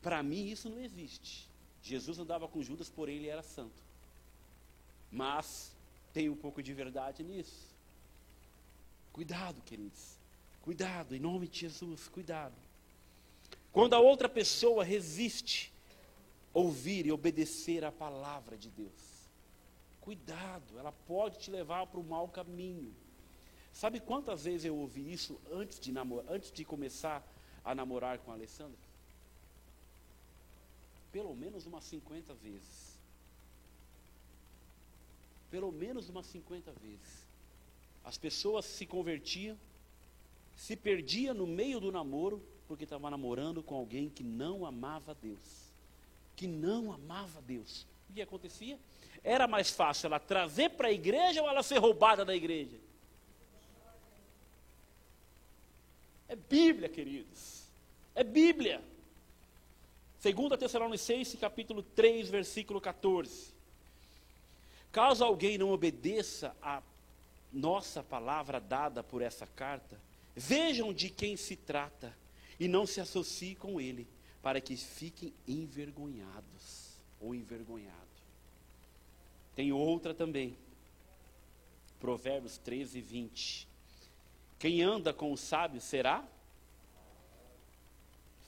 [0.00, 1.48] Para mim isso não existe.
[1.82, 3.82] Jesus andava com Judas, porém ele era santo.
[5.10, 5.74] Mas
[6.12, 7.68] tem um pouco de verdade nisso.
[9.12, 10.18] Cuidado, queridos.
[10.62, 12.54] Cuidado, em nome de Jesus, cuidado.
[13.72, 15.72] Quando a outra pessoa resiste
[16.52, 19.10] ouvir e obedecer a palavra de Deus.
[20.00, 22.94] Cuidado, ela pode te levar para o mau caminho.
[23.72, 27.26] Sabe quantas vezes eu ouvi isso antes de, namorar, antes de começar
[27.64, 28.78] a namorar com a Alessandra?
[31.12, 32.98] Pelo menos umas 50 vezes.
[35.50, 37.26] Pelo menos umas 50 vezes.
[38.04, 39.58] As pessoas se convertiam,
[40.56, 45.70] se perdiam no meio do namoro, porque estava namorando com alguém que não amava Deus.
[46.36, 47.86] Que não amava Deus.
[48.08, 48.78] O que acontecia?
[49.24, 52.76] Era mais fácil ela trazer para a igreja ou ela ser roubada da igreja?
[56.30, 57.64] É Bíblia, queridos.
[58.14, 58.80] É Bíblia.
[60.22, 63.52] 2 Tessalonicenses, capítulo 3, versículo 14.
[64.92, 66.80] Caso alguém não obedeça a
[67.52, 70.00] nossa palavra dada por essa carta,
[70.36, 72.16] vejam de quem se trata
[72.60, 74.06] e não se associe com ele,
[74.40, 77.98] para que fiquem envergonhados ou envergonhados.
[79.56, 80.56] Tem outra também.
[81.98, 83.69] Provérbios 13, 20.
[84.60, 86.22] Quem anda com o sábio será?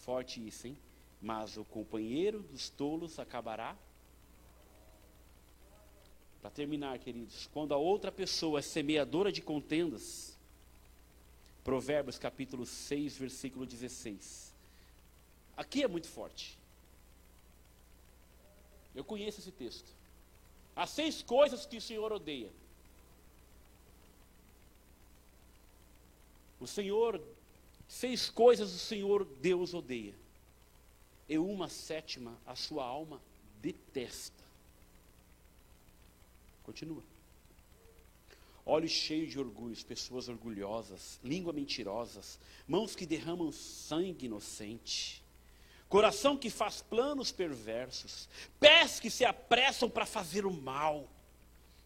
[0.03, 0.77] Forte isso, hein?
[1.23, 3.75] Mas o companheiro dos tolos acabará.
[6.43, 10.39] Para terminar, queridos, quando a outra pessoa é semeadora de contendas,
[11.65, 14.55] Provérbios capítulo 6, versículo 16.
[15.57, 16.59] Aqui é muito forte.
[18.95, 19.91] Eu conheço esse texto.
[20.77, 22.51] As seis coisas que o Senhor odeia.
[26.63, 27.21] O Senhor,
[27.89, 30.15] seis coisas o Senhor Deus odeia.
[31.29, 33.21] E uma sétima a sua alma
[33.61, 34.45] detesta.
[36.63, 37.03] Continua.
[38.65, 45.21] Olhos cheios de orgulhos, pessoas orgulhosas, língua mentirosas, mãos que derramam sangue inocente
[45.93, 48.27] coração que faz planos perversos,
[48.59, 51.07] pés que se apressam para fazer o mal,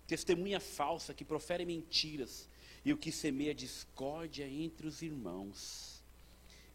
[0.07, 2.48] testemunha falsa que profere mentiras
[2.86, 6.00] e o que semeia discórdia entre os irmãos.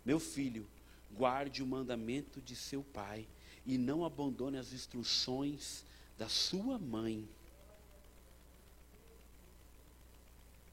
[0.04, 0.68] Meu filho,
[1.10, 3.26] guarde o mandamento de seu pai
[3.66, 5.86] e não abandone as instruções
[6.18, 7.26] da sua mãe.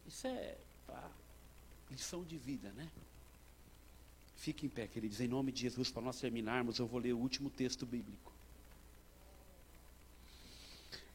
[0.09, 0.59] Isso é
[0.89, 1.09] pá,
[1.89, 2.91] lição de vida, né?
[4.35, 7.19] Fique em pé, queridos, em nome de Jesus, para nós terminarmos, eu vou ler o
[7.19, 8.33] último texto bíblico.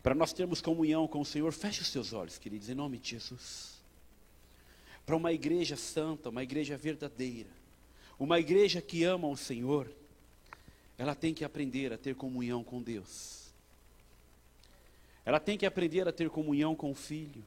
[0.01, 3.09] Para nós termos comunhão com o Senhor, feche os seus olhos, queridos, em nome de
[3.09, 3.72] Jesus.
[5.05, 7.49] Para uma igreja santa, uma igreja verdadeira,
[8.17, 9.89] uma igreja que ama o Senhor,
[10.97, 13.43] ela tem que aprender a ter comunhão com Deus.
[15.25, 17.43] Ela tem que aprender a ter comunhão com o Filho.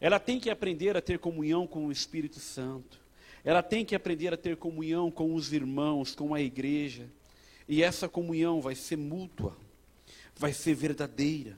[0.00, 3.00] Ela tem que aprender a ter comunhão com o Espírito Santo.
[3.44, 7.06] Ela tem que aprender a ter comunhão com os irmãos, com a igreja.
[7.68, 9.56] E essa comunhão vai ser mútua,
[10.36, 11.56] vai ser verdadeira,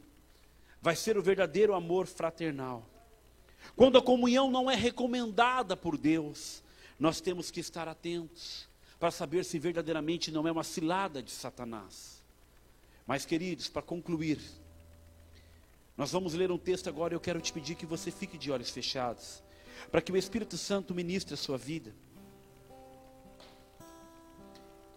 [0.80, 2.84] vai ser o verdadeiro amor fraternal.
[3.76, 6.62] Quando a comunhão não é recomendada por Deus,
[6.98, 8.68] nós temos que estar atentos
[8.98, 12.22] para saber se verdadeiramente não é uma cilada de Satanás.
[13.06, 14.38] Mas, queridos, para concluir,
[15.96, 18.50] nós vamos ler um texto agora e eu quero te pedir que você fique de
[18.50, 19.42] olhos fechados
[19.90, 21.94] para que o Espírito Santo ministre a sua vida.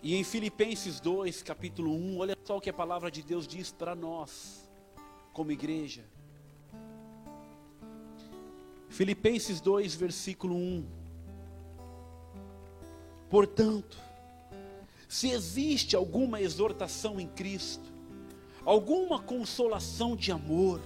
[0.01, 3.71] E em Filipenses 2, capítulo 1, olha só o que a palavra de Deus diz
[3.71, 4.69] para nós,
[5.31, 6.03] como igreja.
[8.93, 10.85] Filipenses 2, versículo 1.
[13.27, 13.97] Portanto,
[15.09, 17.91] se existe alguma exortação em Cristo,
[18.63, 20.79] alguma consolação de amor,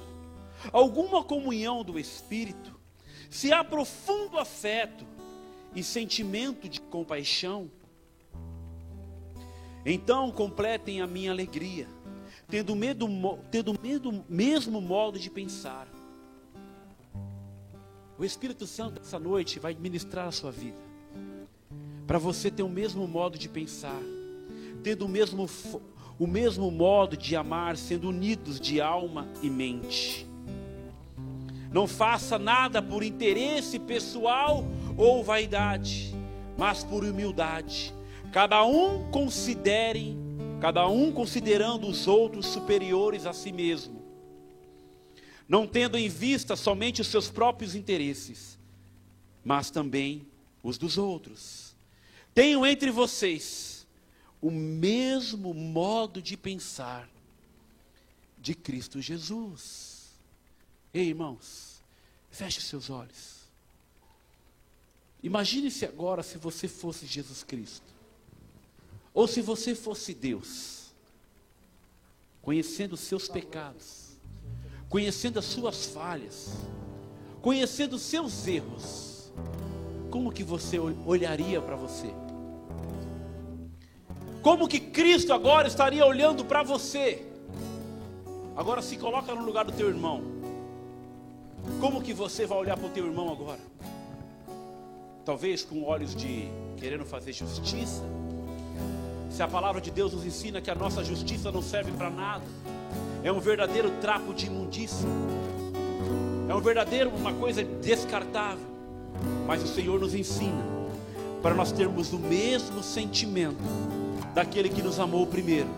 [0.72, 2.80] alguma comunhão do Espírito,
[3.30, 5.06] se há profundo afeto
[5.76, 7.70] e sentimento de compaixão,
[9.86, 11.90] então completem a minha alegria,
[12.48, 13.06] tendo, medo,
[13.52, 13.78] tendo
[14.30, 15.97] mesmo modo de pensar.
[18.20, 20.78] O Espírito Santo essa noite vai ministrar a sua vida,
[22.08, 24.02] para você ter o mesmo modo de pensar,
[24.82, 25.48] tendo o mesmo,
[26.18, 30.28] o mesmo modo de amar, sendo unidos de alma e mente.
[31.72, 34.66] Não faça nada por interesse pessoal
[34.98, 36.16] ou vaidade,
[36.58, 37.94] mas por humildade.
[38.32, 40.18] Cada um considere,
[40.60, 43.97] cada um considerando os outros superiores a si mesmo,
[45.48, 48.58] não tendo em vista somente os seus próprios interesses,
[49.44, 50.28] mas também
[50.62, 51.76] os dos outros.
[52.34, 53.88] Tenham entre vocês
[54.42, 57.10] o mesmo modo de pensar
[58.40, 59.98] de Cristo Jesus
[60.98, 61.84] Ei, irmãos,
[62.32, 63.38] feche seus olhos.
[65.22, 67.86] Imagine-se agora se você fosse Jesus Cristo.
[69.14, 70.92] Ou se você fosse Deus,
[72.42, 73.97] conhecendo os seus pecados,
[74.90, 76.54] conhecendo as suas falhas,
[77.42, 79.32] conhecendo os seus erros,
[80.10, 82.08] como que você olharia para você?
[84.42, 87.26] Como que Cristo agora estaria olhando para você?
[88.56, 90.22] Agora se coloca no lugar do teu irmão.
[91.82, 93.60] Como que você vai olhar para o teu irmão agora?
[95.26, 96.48] Talvez com olhos de
[96.78, 98.04] querendo fazer justiça.
[99.30, 102.46] Se a palavra de Deus nos ensina que a nossa justiça não serve para nada,
[103.24, 105.08] é um verdadeiro trapo de imundícia,
[106.48, 108.66] é um verdadeiro uma coisa descartável.
[109.46, 110.64] Mas o Senhor nos ensina
[111.42, 113.58] para nós termos o mesmo sentimento
[114.34, 115.70] daquele que nos amou primeiro.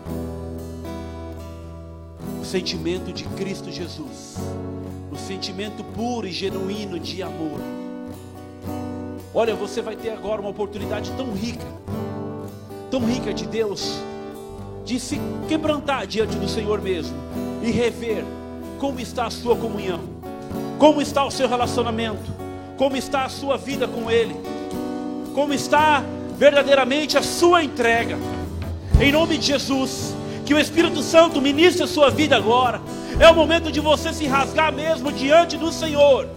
[2.40, 4.36] O sentimento de Cristo Jesus,
[5.10, 7.60] o sentimento puro e genuíno de amor.
[9.32, 11.66] Olha, você vai ter agora uma oportunidade tão rica,
[12.90, 14.00] tão rica de Deus,
[14.90, 17.16] de se quebrantar diante do Senhor mesmo
[17.62, 18.24] e rever
[18.76, 20.00] como está a sua comunhão,
[20.80, 22.28] como está o seu relacionamento,
[22.76, 24.34] como está a sua vida com Ele,
[25.32, 26.02] como está
[26.36, 28.18] verdadeiramente a sua entrega.
[29.00, 30.12] Em nome de Jesus,
[30.44, 32.80] que o Espírito Santo ministre a sua vida agora.
[33.20, 36.28] É o momento de você se rasgar mesmo diante do Senhor